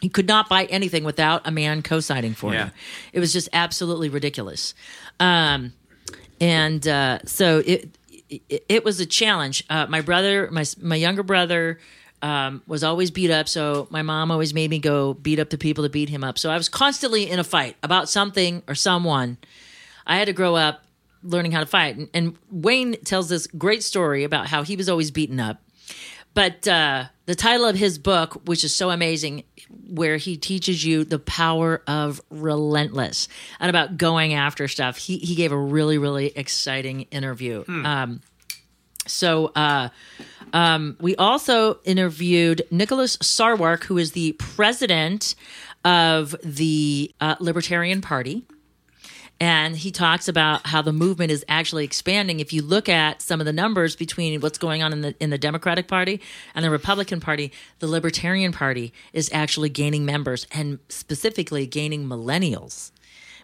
You 0.00 0.10
could 0.10 0.26
not 0.28 0.48
buy 0.48 0.64
anything 0.66 1.02
without 1.04 1.42
a 1.46 1.50
man 1.50 1.82
co-signing 1.82 2.34
for 2.34 2.52
Yeah. 2.54 2.66
you. 2.66 2.70
It 3.14 3.20
was 3.20 3.32
just 3.32 3.48
absolutely 3.52 4.08
ridiculous. 4.08 4.74
Um, 5.20 5.72
and 6.40 6.86
uh, 6.88 7.18
so 7.24 7.62
it, 7.66 7.88
it 8.48 8.64
it 8.68 8.84
was 8.84 9.00
a 9.00 9.06
challenge. 9.06 9.64
Uh, 9.68 9.86
my 9.88 10.00
brother, 10.00 10.48
my 10.50 10.64
my 10.80 10.96
younger 10.96 11.22
brother, 11.22 11.78
um, 12.22 12.62
was 12.66 12.84
always 12.84 13.10
beat 13.10 13.30
up. 13.30 13.48
So 13.48 13.88
my 13.90 14.02
mom 14.02 14.30
always 14.30 14.54
made 14.54 14.70
me 14.70 14.78
go 14.78 15.14
beat 15.14 15.38
up 15.38 15.50
the 15.50 15.58
people 15.58 15.84
to 15.84 15.90
beat 15.90 16.08
him 16.08 16.24
up. 16.24 16.38
So 16.38 16.50
I 16.50 16.56
was 16.56 16.68
constantly 16.68 17.28
in 17.28 17.38
a 17.38 17.44
fight 17.44 17.76
about 17.82 18.08
something 18.08 18.62
or 18.68 18.74
someone. 18.74 19.38
I 20.06 20.16
had 20.16 20.26
to 20.26 20.32
grow 20.32 20.54
up 20.54 20.84
learning 21.22 21.52
how 21.52 21.60
to 21.60 21.66
fight. 21.66 21.96
And, 21.96 22.08
and 22.14 22.36
Wayne 22.50 22.96
tells 23.04 23.28
this 23.28 23.46
great 23.46 23.82
story 23.82 24.24
about 24.24 24.46
how 24.46 24.62
he 24.62 24.76
was 24.76 24.88
always 24.88 25.10
beaten 25.10 25.40
up. 25.40 25.60
But 26.34 26.66
uh, 26.66 27.04
the 27.26 27.34
title 27.34 27.66
of 27.66 27.76
his 27.76 27.98
book, 27.98 28.46
which 28.46 28.64
is 28.64 28.74
so 28.74 28.90
amazing, 28.90 29.44
where 29.88 30.16
he 30.16 30.36
teaches 30.36 30.84
you 30.84 31.04
the 31.04 31.18
power 31.18 31.82
of 31.86 32.20
relentless 32.30 33.28
and 33.60 33.68
about 33.68 33.96
going 33.96 34.34
after 34.34 34.68
stuff, 34.68 34.96
he, 34.96 35.18
he 35.18 35.34
gave 35.34 35.52
a 35.52 35.56
really, 35.56 35.98
really 35.98 36.32
exciting 36.36 37.02
interview. 37.10 37.64
Um, 37.86 38.20
so 39.06 39.46
uh, 39.56 39.88
um, 40.52 40.96
we 41.00 41.16
also 41.16 41.80
interviewed 41.84 42.62
Nicholas 42.70 43.16
Sarwark, 43.18 43.84
who 43.84 43.98
is 43.98 44.12
the 44.12 44.32
president 44.32 45.34
of 45.84 46.36
the 46.44 47.12
uh, 47.20 47.36
Libertarian 47.40 48.00
Party 48.00 48.44
and 49.42 49.76
he 49.76 49.90
talks 49.90 50.28
about 50.28 50.68
how 50.68 50.82
the 50.82 50.92
movement 50.92 51.32
is 51.32 51.44
actually 51.48 51.84
expanding. 51.84 52.38
If 52.38 52.52
you 52.52 52.62
look 52.62 52.88
at 52.88 53.20
some 53.20 53.40
of 53.40 53.44
the 53.44 53.52
numbers 53.52 53.96
between 53.96 54.40
what's 54.40 54.56
going 54.56 54.84
on 54.84 54.92
in 54.92 55.00
the 55.00 55.16
in 55.18 55.30
the 55.30 55.38
Democratic 55.38 55.88
Party 55.88 56.20
and 56.54 56.64
the 56.64 56.70
Republican 56.70 57.18
Party, 57.18 57.50
the 57.80 57.88
Libertarian 57.88 58.52
Party 58.52 58.92
is 59.12 59.28
actually 59.32 59.68
gaining 59.68 60.04
members 60.04 60.46
and 60.52 60.78
specifically 60.88 61.66
gaining 61.66 62.06
millennials 62.06 62.92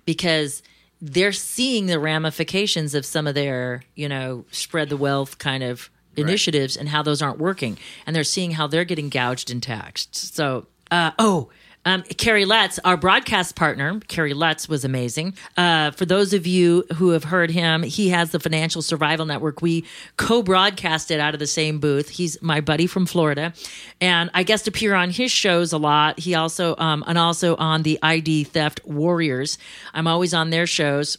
because 0.05 0.63
they're 1.03 1.33
seeing 1.33 1.87
the 1.87 1.99
ramifications 1.99 2.95
of 2.95 3.05
some 3.05 3.27
of 3.27 3.35
their, 3.35 3.83
you 3.97 4.09
know, 4.09 4.45
spread 4.53 4.91
the 4.91 4.97
wealth 4.97 5.39
kind 5.39 5.65
of 5.65 5.91
initiatives 6.17 6.77
and 6.77 6.89
how 6.89 7.03
those 7.03 7.21
aren't 7.21 7.39
working. 7.39 7.77
And 8.07 8.15
they're 8.15 8.23
seeing 8.23 8.53
how 8.53 8.69
they're 8.69 8.85
getting 8.85 9.09
gouged 9.09 9.51
and 9.51 9.61
taxed. 9.61 10.15
So, 10.15 10.69
uh, 10.93 11.11
oh, 11.19 11.51
um, 11.85 12.03
Kerry 12.03 12.45
Lutz, 12.45 12.79
our 12.85 12.97
broadcast 12.97 13.57
partner, 13.57 14.01
Kerry 14.09 14.35
Lutz 14.35 14.69
was 14.69 14.85
amazing. 14.85 15.35
Uh, 15.57 15.91
for 15.93 16.05
those 16.05 16.33
of 16.33 16.47
you 16.47 16.85
who 16.97 17.11
have 17.11 17.25
heard 17.25 17.51
him, 17.51 17.83
he 17.83 18.11
has 18.11 18.31
the 18.31 18.41
Financial 18.41 18.83
Survival 18.83 19.27
Network. 19.27 19.63
We 19.63 19.85
co-broadcasted 20.17 21.21
out 21.21 21.35
of 21.35 21.41
the 21.41 21.47
same 21.47 21.79
booth. 21.79 22.09
He's 22.11 22.41
my 22.43 22.61
buddy 22.61 22.87
from 22.87 23.07
Florida, 23.07 23.53
and 24.01 24.31
I 24.35 24.43
guest 24.43 24.69
appear 24.69 24.95
on 24.95 25.11
his 25.11 25.31
shows 25.31 25.73
a 25.73 25.79
lot. 25.79 26.19
He 26.19 26.35
also 26.35 26.77
um, 26.77 27.05
and 27.07 27.17
also 27.17 27.57
on 27.57 27.83
the 27.83 27.99
ID 28.03 28.45
Theft 28.45 28.81
Warriors. 28.85 29.59
I'm 29.95 30.07
always 30.07 30.35
on 30.35 30.51
their 30.51 30.67
shows 30.67 31.17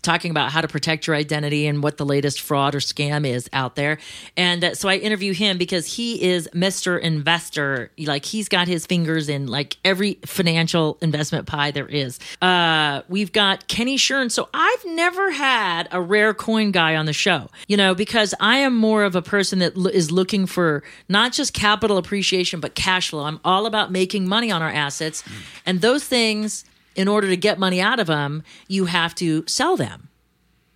talking 0.00 0.30
about 0.30 0.50
how 0.50 0.60
to 0.60 0.68
protect 0.68 1.06
your 1.06 1.16
identity 1.16 1.66
and 1.66 1.82
what 1.82 1.96
the 1.96 2.06
latest 2.06 2.40
fraud 2.40 2.74
or 2.74 2.78
scam 2.78 3.26
is 3.26 3.48
out 3.52 3.76
there. 3.76 3.98
And 4.36 4.64
uh, 4.64 4.74
so 4.74 4.88
I 4.88 4.96
interview 4.96 5.32
him 5.32 5.58
because 5.58 5.86
he 5.86 6.22
is 6.22 6.48
Mr. 6.54 7.00
Investor. 7.00 7.90
Like 7.98 8.24
he's 8.24 8.48
got 8.48 8.68
his 8.68 8.86
fingers 8.86 9.28
in 9.28 9.46
like 9.46 9.76
every 9.84 10.14
financial 10.24 10.98
investment 11.00 11.46
pie 11.46 11.70
there 11.70 11.86
is. 11.86 12.18
Uh, 12.40 13.02
we've 13.08 13.32
got 13.32 13.68
Kenny 13.68 13.96
Shern. 13.96 14.30
So 14.30 14.48
I've 14.54 14.84
never 14.86 15.30
had 15.30 15.88
a 15.90 16.00
rare 16.00 16.34
coin 16.34 16.70
guy 16.70 16.96
on 16.96 17.06
the 17.06 17.12
show, 17.12 17.48
you 17.68 17.76
know, 17.76 17.94
because 17.94 18.34
I 18.40 18.58
am 18.58 18.76
more 18.76 19.04
of 19.04 19.14
a 19.16 19.22
person 19.22 19.58
that 19.60 19.76
l- 19.76 19.86
is 19.86 20.10
looking 20.10 20.46
for 20.46 20.82
not 21.08 21.32
just 21.32 21.52
capital 21.52 21.98
appreciation, 21.98 22.60
but 22.60 22.74
cash 22.74 23.10
flow. 23.10 23.24
I'm 23.24 23.40
all 23.44 23.66
about 23.66 23.92
making 23.92 24.28
money 24.28 24.50
on 24.50 24.62
our 24.62 24.70
assets. 24.70 25.22
And 25.66 25.80
those 25.80 26.04
things, 26.04 26.64
in 26.96 27.08
order 27.08 27.28
to 27.28 27.36
get 27.36 27.58
money 27.58 27.80
out 27.80 28.00
of 28.00 28.06
them, 28.06 28.42
you 28.68 28.86
have 28.86 29.14
to 29.16 29.44
sell 29.46 29.76
them 29.76 30.08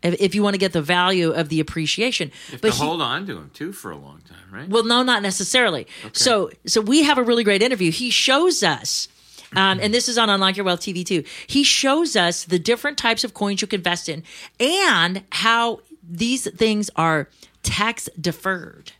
if, 0.03 0.15
if 0.21 0.35
you 0.35 0.43
want 0.43 0.55
to 0.55 0.59
get 0.59 0.73
the 0.73 0.83
value 0.83 1.33
of 1.33 1.49
the 1.49 1.61
appreciation. 1.61 2.31
You 2.49 2.53
have 2.53 2.61
but 2.61 2.73
to 2.73 2.79
he- 2.79 2.85
hold 2.85 3.03
on 3.03 3.27
to 3.27 3.35
them 3.35 3.51
too 3.55 3.73
for 3.73 3.91
a 3.91 3.97
long 3.97 4.21
time, 4.29 4.39
right? 4.53 4.69
well, 4.69 4.85
no, 4.85 5.03
not 5.03 5.23
necessarily. 5.23 5.87
So, 6.13 6.51
so 6.67 6.81
we 6.81 7.03
have 7.03 7.19
a 7.19 7.23
really 7.23 7.45
great 7.45 7.63
interview. 7.63 7.91
He 7.91 8.11
shows 8.11 8.63
us, 8.63 9.09
um, 9.57 9.81
and 9.81 9.93
this 9.93 10.09
is 10.09 10.19
on 10.19 10.31
Unlock 10.31 10.57
Your 10.57 10.65
Wealth 10.67 10.81
TV 10.81 11.05
too. 11.05 11.25
He 11.47 11.65
shows 11.65 12.17
us 12.17 12.45
the 12.45 12.59
different 12.59 12.99
types 12.99 13.25
of 13.25 13.35
coins 13.35 13.61
you 13.63 13.67
can 13.67 13.81
invest 13.81 14.09
in, 14.09 14.23
and 14.61 15.25
how 15.33 15.81
these 16.09 16.49
things 16.51 16.91
are 16.97 17.29
tax 17.63 18.09
deferred. 18.21 18.93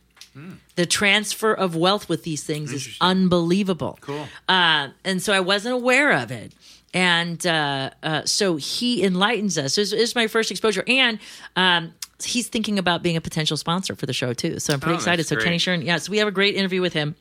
The 0.75 0.85
transfer 0.85 1.53
of 1.53 1.77
wealth 1.77 2.09
with 2.09 2.23
these 2.23 2.43
things 2.43 2.73
is 2.73 2.97
unbelievable. 2.99 3.97
Cool. 4.01 4.27
Uh, 4.49 4.89
and 5.05 5.21
so 5.21 5.31
I 5.31 5.39
wasn't 5.39 5.75
aware 5.75 6.11
of 6.11 6.29
it. 6.29 6.51
And 6.95 7.45
uh, 7.45 7.89
uh, 8.01 8.25
so 8.25 8.55
he 8.55 9.03
enlightens 9.03 9.57
us. 9.57 9.75
This 9.75 9.91
is 9.93 10.15
my 10.15 10.27
first 10.27 10.49
exposure. 10.49 10.83
And 10.87 11.19
um, 11.55 11.93
he's 12.23 12.47
thinking 12.47 12.79
about 12.79 13.03
being 13.03 13.17
a 13.17 13.21
potential 13.21 13.57
sponsor 13.57 13.95
for 13.95 14.05
the 14.05 14.13
show, 14.13 14.33
too. 14.33 14.59
So 14.59 14.73
I'm 14.73 14.79
pretty 14.79 14.93
Oh, 14.93 14.97
excited. 14.97 15.25
So 15.27 15.35
Kenny 15.35 15.59
great. 15.59 15.61
Shern, 15.61 15.83
yeah, 15.83 15.97
so 15.97 16.09
we 16.09 16.17
have 16.19 16.27
a 16.27 16.31
great 16.31 16.55
interview 16.55 16.81
with 16.81 16.93
him. 16.93 17.15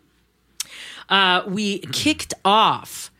Uh, 1.08 1.42
we 1.48 1.80
kicked 1.80 2.32
off 2.44 3.10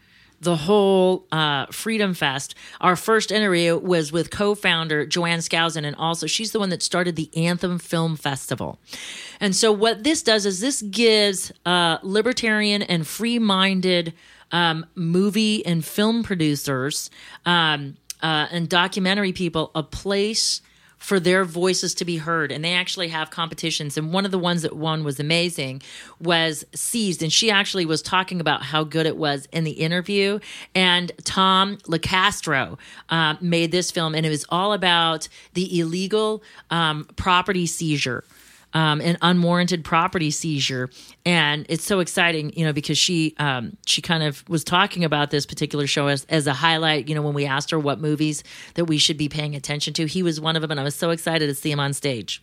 the 0.40 0.56
whole 0.56 1.26
uh, 1.32 1.66
Freedom 1.72 2.14
Fest. 2.14 2.54
Our 2.80 2.96
first 2.96 3.32
interview 3.32 3.78
was 3.78 4.12
with 4.12 4.30
co-founder 4.30 5.06
Jo 5.06 5.24
Ann 5.24 5.40
Skousen, 5.40 5.84
and 5.84 5.96
also 5.96 6.26
she's 6.26 6.52
the 6.52 6.60
one 6.60 6.68
that 6.68 6.82
started 6.82 7.16
the 7.16 7.30
Anthem 7.34 7.78
Film 7.78 8.14
Festival. 8.16 8.78
And 9.40 9.56
so 9.56 9.72
what 9.72 10.04
this 10.04 10.22
does 10.22 10.44
is 10.46 10.60
this 10.60 10.82
gives 10.82 11.50
uh, 11.66 11.98
libertarian 12.02 12.82
and 12.82 13.06
free-minded 13.06 14.12
um, 14.52 14.86
movie 14.94 15.64
and 15.66 15.84
film 15.84 16.22
producers 16.22 17.10
um, 17.44 17.96
uh, 18.22 18.46
and 18.50 18.68
documentary 18.68 19.32
people 19.32 19.70
a 19.74 19.82
place 19.82 20.60
for 21.04 21.20
their 21.20 21.44
voices 21.44 21.94
to 21.96 22.04
be 22.06 22.16
heard. 22.16 22.50
And 22.50 22.64
they 22.64 22.72
actually 22.72 23.08
have 23.08 23.30
competitions. 23.30 23.98
And 23.98 24.10
one 24.10 24.24
of 24.24 24.30
the 24.30 24.38
ones 24.38 24.62
that 24.62 24.74
won 24.74 25.04
was 25.04 25.20
amazing 25.20 25.82
was 26.18 26.64
Seized. 26.74 27.22
And 27.22 27.30
she 27.30 27.50
actually 27.50 27.84
was 27.84 28.00
talking 28.00 28.40
about 28.40 28.62
how 28.62 28.84
good 28.84 29.04
it 29.04 29.18
was 29.18 29.46
in 29.52 29.64
the 29.64 29.72
interview. 29.72 30.38
And 30.74 31.12
Tom 31.24 31.76
LaCastro 31.88 32.78
uh, 33.10 33.34
made 33.42 33.70
this 33.70 33.90
film, 33.90 34.14
and 34.14 34.24
it 34.24 34.30
was 34.30 34.46
all 34.48 34.72
about 34.72 35.28
the 35.52 35.78
illegal 35.78 36.42
um, 36.70 37.04
property 37.16 37.66
seizure. 37.66 38.24
Um, 38.74 39.00
an 39.00 39.16
unwarranted 39.22 39.84
property 39.84 40.32
seizure, 40.32 40.90
and 41.24 41.64
it's 41.68 41.84
so 41.84 42.00
exciting, 42.00 42.52
you 42.56 42.64
know, 42.64 42.72
because 42.72 42.98
she 42.98 43.32
um, 43.38 43.76
she 43.86 44.02
kind 44.02 44.24
of 44.24 44.42
was 44.48 44.64
talking 44.64 45.04
about 45.04 45.30
this 45.30 45.46
particular 45.46 45.86
show 45.86 46.08
as, 46.08 46.24
as 46.28 46.48
a 46.48 46.52
highlight. 46.52 47.08
You 47.08 47.14
know, 47.14 47.22
when 47.22 47.34
we 47.34 47.46
asked 47.46 47.70
her 47.70 47.78
what 47.78 48.00
movies 48.00 48.42
that 48.74 48.86
we 48.86 48.98
should 48.98 49.16
be 49.16 49.28
paying 49.28 49.54
attention 49.54 49.94
to, 49.94 50.06
he 50.06 50.24
was 50.24 50.40
one 50.40 50.56
of 50.56 50.62
them, 50.62 50.72
and 50.72 50.80
I 50.80 50.82
was 50.82 50.96
so 50.96 51.10
excited 51.10 51.46
to 51.46 51.54
see 51.54 51.70
him 51.70 51.78
on 51.78 51.92
stage. 51.92 52.42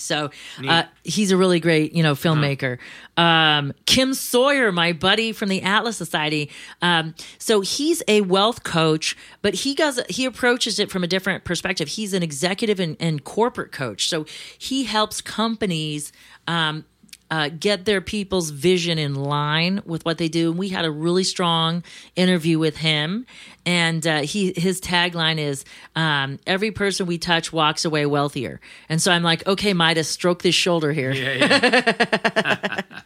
So 0.00 0.30
uh, 0.66 0.84
he's 1.04 1.30
a 1.30 1.36
really 1.36 1.60
great, 1.60 1.92
you 1.92 2.02
know, 2.02 2.14
filmmaker. 2.14 2.78
Um, 3.16 3.72
Kim 3.86 4.14
Sawyer, 4.14 4.72
my 4.72 4.92
buddy 4.92 5.32
from 5.32 5.48
the 5.48 5.62
Atlas 5.62 5.96
Society. 5.96 6.50
Um, 6.82 7.14
so 7.38 7.60
he's 7.60 8.02
a 8.08 8.22
wealth 8.22 8.62
coach, 8.62 9.16
but 9.42 9.54
he 9.54 9.74
does 9.74 10.00
he 10.08 10.24
approaches 10.24 10.78
it 10.78 10.90
from 10.90 11.04
a 11.04 11.06
different 11.06 11.44
perspective. 11.44 11.88
He's 11.88 12.14
an 12.14 12.22
executive 12.22 12.80
and, 12.80 12.96
and 13.00 13.24
corporate 13.24 13.72
coach. 13.72 14.08
So 14.08 14.26
he 14.58 14.84
helps 14.84 15.20
companies. 15.20 16.12
Um, 16.46 16.84
uh, 17.30 17.48
get 17.48 17.84
their 17.84 18.00
people's 18.00 18.50
vision 18.50 18.98
in 18.98 19.14
line 19.14 19.82
with 19.84 20.04
what 20.04 20.18
they 20.18 20.28
do. 20.28 20.50
And 20.50 20.58
we 20.58 20.68
had 20.68 20.84
a 20.84 20.90
really 20.90 21.24
strong 21.24 21.84
interview 22.16 22.58
with 22.58 22.76
him, 22.78 23.26
and 23.64 24.06
uh, 24.06 24.20
he 24.22 24.52
his 24.56 24.80
tagline 24.80 25.38
is 25.38 25.64
um, 25.94 26.38
"Every 26.46 26.70
person 26.70 27.06
we 27.06 27.18
touch 27.18 27.52
walks 27.52 27.84
away 27.84 28.06
wealthier." 28.06 28.60
And 28.88 29.00
so 29.00 29.12
I'm 29.12 29.22
like, 29.22 29.46
okay, 29.46 29.72
Midas, 29.72 30.08
stroke 30.08 30.42
this 30.42 30.54
shoulder 30.54 30.92
here. 30.92 31.12
yeah, 31.12 31.32
yeah. 31.34 32.80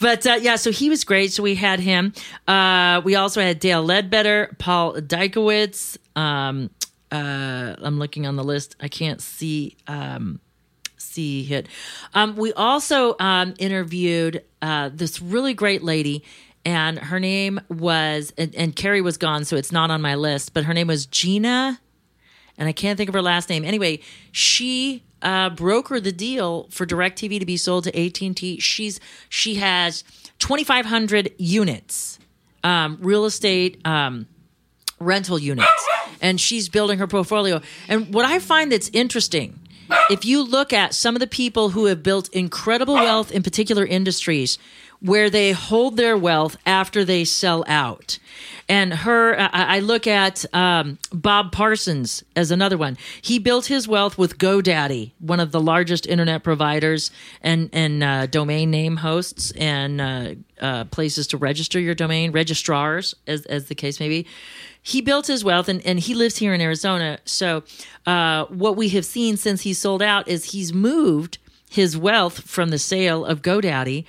But 0.00 0.26
uh, 0.26 0.38
yeah, 0.40 0.56
so 0.56 0.70
he 0.70 0.90
was 0.90 1.04
great. 1.04 1.32
So 1.32 1.42
we 1.42 1.54
had 1.54 1.80
him. 1.80 2.12
Uh, 2.46 3.00
we 3.04 3.14
also 3.14 3.40
had 3.40 3.58
Dale 3.58 3.82
Ledbetter, 3.82 4.54
Paul 4.58 4.94
Dykowitz. 4.94 5.96
Um, 6.16 6.70
uh, 7.10 7.74
I'm 7.78 7.98
looking 7.98 8.26
on 8.26 8.36
the 8.36 8.44
list. 8.44 8.76
I 8.80 8.88
can't 8.88 9.20
see 9.20 9.76
um, 9.86 10.40
see 11.18 11.52
it. 11.52 11.66
Um, 12.14 12.36
we 12.36 12.52
also 12.52 13.16
um, 13.18 13.54
interviewed 13.58 14.44
uh, 14.62 14.90
this 14.92 15.20
really 15.20 15.54
great 15.54 15.82
lady. 15.82 16.24
And 16.64 16.98
her 16.98 17.18
name 17.18 17.60
was, 17.68 18.32
and, 18.36 18.54
and 18.54 18.76
Kerry 18.76 19.00
was 19.00 19.16
gone, 19.16 19.44
so 19.44 19.56
it's 19.56 19.72
not 19.72 19.90
on 19.90 20.02
my 20.02 20.16
list, 20.16 20.52
but 20.52 20.64
her 20.64 20.74
name 20.74 20.88
was 20.88 21.06
Gina 21.06 21.80
and 22.58 22.68
I 22.68 22.72
can't 22.72 22.98
think 22.98 23.08
of 23.08 23.14
her 23.14 23.22
last 23.22 23.48
name. 23.48 23.64
Anyway, 23.64 24.00
she 24.32 25.04
uh, 25.22 25.50
brokered 25.50 26.02
the 26.02 26.12
deal 26.12 26.66
for 26.70 26.84
DirecTV 26.84 27.38
to 27.38 27.46
be 27.46 27.56
sold 27.56 27.84
to 27.84 27.98
AT 27.98 28.20
and 28.20 28.36
T. 28.36 28.58
She's 28.58 29.00
she 29.28 29.54
has 29.54 30.04
twenty 30.38 30.64
five 30.64 30.84
hundred 30.84 31.32
units, 31.38 32.18
um, 32.64 32.98
real 33.00 33.24
estate 33.24 33.80
um, 33.86 34.26
rental 34.98 35.38
units, 35.38 35.88
and 36.20 36.40
she's 36.40 36.68
building 36.68 36.98
her 36.98 37.06
portfolio. 37.06 37.62
And 37.86 38.12
what 38.12 38.24
I 38.24 38.40
find 38.40 38.72
that's 38.72 38.90
interesting, 38.92 39.58
if 40.10 40.24
you 40.24 40.42
look 40.42 40.72
at 40.72 40.94
some 40.94 41.16
of 41.16 41.20
the 41.20 41.26
people 41.26 41.70
who 41.70 41.86
have 41.86 42.02
built 42.02 42.28
incredible 42.30 42.94
wealth 42.94 43.30
in 43.30 43.42
particular 43.42 43.84
industries, 43.84 44.58
where 45.00 45.30
they 45.30 45.52
hold 45.52 45.96
their 45.96 46.16
wealth 46.16 46.56
after 46.66 47.04
they 47.04 47.24
sell 47.24 47.64
out. 47.68 48.18
And 48.68 48.92
her, 48.92 49.38
I, 49.38 49.76
I 49.76 49.78
look 49.80 50.06
at 50.06 50.44
um, 50.54 50.98
Bob 51.12 51.52
Parsons 51.52 52.24
as 52.34 52.50
another 52.50 52.76
one. 52.76 52.98
He 53.22 53.38
built 53.38 53.66
his 53.66 53.86
wealth 53.86 54.18
with 54.18 54.38
GoDaddy, 54.38 55.12
one 55.20 55.40
of 55.40 55.52
the 55.52 55.60
largest 55.60 56.06
internet 56.06 56.42
providers 56.42 57.10
and 57.40 57.70
and 57.72 58.02
uh, 58.02 58.26
domain 58.26 58.70
name 58.70 58.96
hosts 58.96 59.52
and 59.52 60.00
uh, 60.00 60.34
uh, 60.60 60.84
places 60.86 61.28
to 61.28 61.38
register 61.38 61.78
your 61.80 61.94
domain, 61.94 62.32
registrars, 62.32 63.14
as 63.26 63.46
as 63.46 63.66
the 63.66 63.74
case 63.74 64.00
may 64.00 64.08
be. 64.08 64.26
He 64.88 65.02
built 65.02 65.26
his 65.26 65.44
wealth, 65.44 65.68
and, 65.68 65.84
and 65.84 66.00
he 66.00 66.14
lives 66.14 66.38
here 66.38 66.54
in 66.54 66.62
Arizona. 66.62 67.18
So, 67.26 67.62
uh, 68.06 68.46
what 68.46 68.74
we 68.74 68.88
have 68.88 69.04
seen 69.04 69.36
since 69.36 69.60
he 69.60 69.74
sold 69.74 70.00
out 70.00 70.26
is 70.26 70.46
he's 70.46 70.72
moved 70.72 71.36
his 71.68 71.94
wealth 71.94 72.48
from 72.48 72.70
the 72.70 72.78
sale 72.78 73.22
of 73.26 73.42
GoDaddy 73.42 74.06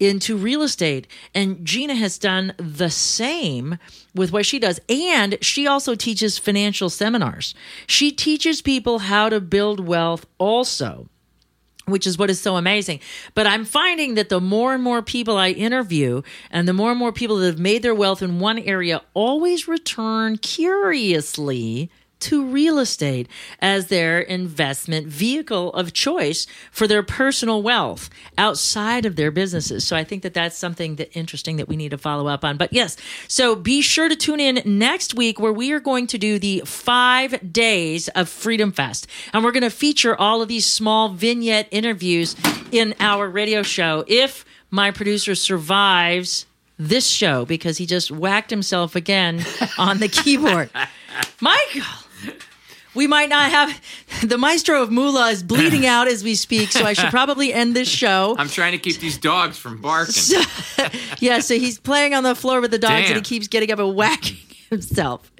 into 0.00 0.34
real 0.34 0.62
estate. 0.62 1.06
And 1.34 1.66
Gina 1.66 1.94
has 1.96 2.16
done 2.16 2.54
the 2.56 2.88
same 2.88 3.76
with 4.14 4.32
what 4.32 4.46
she 4.46 4.58
does. 4.58 4.80
And 4.88 5.36
she 5.42 5.66
also 5.66 5.94
teaches 5.94 6.38
financial 6.38 6.88
seminars. 6.88 7.54
She 7.86 8.10
teaches 8.10 8.62
people 8.62 9.00
how 9.00 9.28
to 9.28 9.38
build 9.38 9.86
wealth 9.86 10.24
also. 10.38 11.10
Which 11.86 12.06
is 12.06 12.16
what 12.16 12.30
is 12.30 12.40
so 12.40 12.56
amazing. 12.56 13.00
But 13.34 13.46
I'm 13.46 13.64
finding 13.64 14.14
that 14.14 14.28
the 14.28 14.40
more 14.40 14.72
and 14.72 14.82
more 14.82 15.02
people 15.02 15.36
I 15.36 15.50
interview 15.50 16.22
and 16.50 16.68
the 16.68 16.72
more 16.72 16.90
and 16.90 16.98
more 16.98 17.12
people 17.12 17.36
that 17.38 17.46
have 17.46 17.58
made 17.58 17.82
their 17.82 17.94
wealth 17.94 18.22
in 18.22 18.38
one 18.38 18.58
area 18.58 19.02
always 19.14 19.66
return 19.66 20.38
curiously 20.38 21.90
to 22.22 22.44
real 22.44 22.78
estate 22.78 23.28
as 23.60 23.88
their 23.88 24.20
investment 24.20 25.06
vehicle 25.06 25.72
of 25.74 25.92
choice 25.92 26.46
for 26.70 26.86
their 26.86 27.02
personal 27.02 27.62
wealth 27.62 28.10
outside 28.38 29.04
of 29.04 29.16
their 29.16 29.30
businesses. 29.30 29.86
So 29.86 29.96
I 29.96 30.04
think 30.04 30.22
that 30.22 30.34
that's 30.34 30.56
something 30.56 30.96
that 30.96 31.16
interesting 31.16 31.56
that 31.56 31.68
we 31.68 31.76
need 31.76 31.90
to 31.90 31.98
follow 31.98 32.28
up 32.28 32.44
on. 32.44 32.56
But 32.56 32.72
yes, 32.72 32.96
so 33.28 33.54
be 33.54 33.82
sure 33.82 34.08
to 34.08 34.16
tune 34.16 34.40
in 34.40 34.62
next 34.64 35.14
week 35.14 35.38
where 35.38 35.52
we 35.52 35.72
are 35.72 35.80
going 35.80 36.06
to 36.08 36.18
do 36.18 36.38
the 36.38 36.62
five 36.64 37.52
days 37.52 38.08
of 38.08 38.28
Freedom 38.28 38.72
Fest. 38.72 39.06
And 39.32 39.44
we're 39.44 39.52
going 39.52 39.62
to 39.62 39.70
feature 39.70 40.16
all 40.16 40.42
of 40.42 40.48
these 40.48 40.66
small 40.66 41.10
vignette 41.10 41.68
interviews 41.70 42.36
in 42.70 42.94
our 43.00 43.28
radio 43.28 43.62
show. 43.62 44.04
If 44.06 44.44
my 44.70 44.90
producer 44.90 45.34
survives 45.34 46.46
this 46.78 47.06
show 47.06 47.44
because 47.44 47.78
he 47.78 47.86
just 47.86 48.10
whacked 48.10 48.50
himself 48.50 48.96
again 48.96 49.44
on 49.78 49.98
the 49.98 50.08
keyboard. 50.08 50.70
Michael, 51.40 51.82
we 52.94 53.06
might 53.06 53.28
not 53.28 53.50
have 53.50 53.80
the 54.22 54.38
maestro 54.38 54.82
of 54.82 54.90
Moolah 54.90 55.30
is 55.30 55.42
bleeding 55.42 55.86
out 55.86 56.08
as 56.08 56.22
we 56.22 56.34
speak, 56.34 56.72
so 56.72 56.84
I 56.84 56.92
should 56.92 57.10
probably 57.10 57.52
end 57.52 57.74
this 57.74 57.88
show. 57.88 58.34
I'm 58.38 58.48
trying 58.48 58.72
to 58.72 58.78
keep 58.78 58.98
these 59.00 59.18
dogs 59.18 59.56
from 59.58 59.80
barking. 59.80 60.42
yeah, 61.18 61.40
so 61.40 61.54
he's 61.54 61.78
playing 61.78 62.14
on 62.14 62.22
the 62.22 62.34
floor 62.34 62.60
with 62.60 62.70
the 62.70 62.78
dogs 62.78 63.06
and 63.06 63.16
he 63.16 63.22
keeps 63.22 63.48
getting 63.48 63.70
up 63.70 63.78
and 63.78 63.94
whacking 63.94 64.36
himself. 64.72 65.30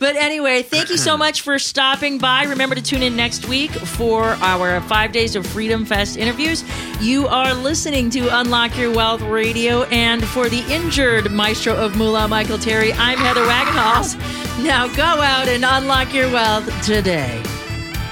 But 0.00 0.16
anyway, 0.16 0.62
thank 0.62 0.90
you 0.90 0.96
so 0.96 1.16
much 1.16 1.42
for 1.42 1.58
stopping 1.58 2.18
by. 2.18 2.44
Remember 2.44 2.74
to 2.74 2.82
tune 2.82 3.02
in 3.02 3.14
next 3.14 3.46
week 3.46 3.70
for 3.70 4.24
our 4.40 4.80
five 4.82 5.12
days 5.12 5.36
of 5.36 5.46
Freedom 5.46 5.84
Fest 5.84 6.16
interviews. 6.16 6.64
You 7.00 7.28
are 7.28 7.54
listening 7.54 8.10
to 8.10 8.26
Unlock 8.40 8.76
Your 8.76 8.92
Wealth 8.92 9.22
Radio, 9.22 9.84
and 9.84 10.24
for 10.24 10.48
the 10.48 10.64
injured 10.72 11.30
maestro 11.30 11.76
of 11.76 11.96
Moolah, 11.96 12.26
Michael 12.26 12.58
Terry, 12.58 12.92
I'm 12.94 13.18
Heather 13.18 13.44
Wagenhals. 13.44 14.16
Now 14.64 14.88
go 14.88 15.02
out 15.02 15.46
and 15.48 15.64
unlock 15.64 16.12
your 16.12 16.30
wealth 16.32 16.66
today. 16.84 17.40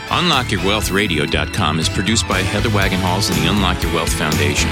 UnlockYourWealthRadio.com 0.09 1.79
is 1.79 1.89
produced 1.89 2.27
by 2.29 2.39
Heather 2.39 2.71
Wagenhals 2.71 3.31
and 3.31 3.43
the 3.43 3.51
Unlock 3.51 3.83
Your 3.83 3.95
Wealth 3.95 4.13
Foundation. 4.13 4.71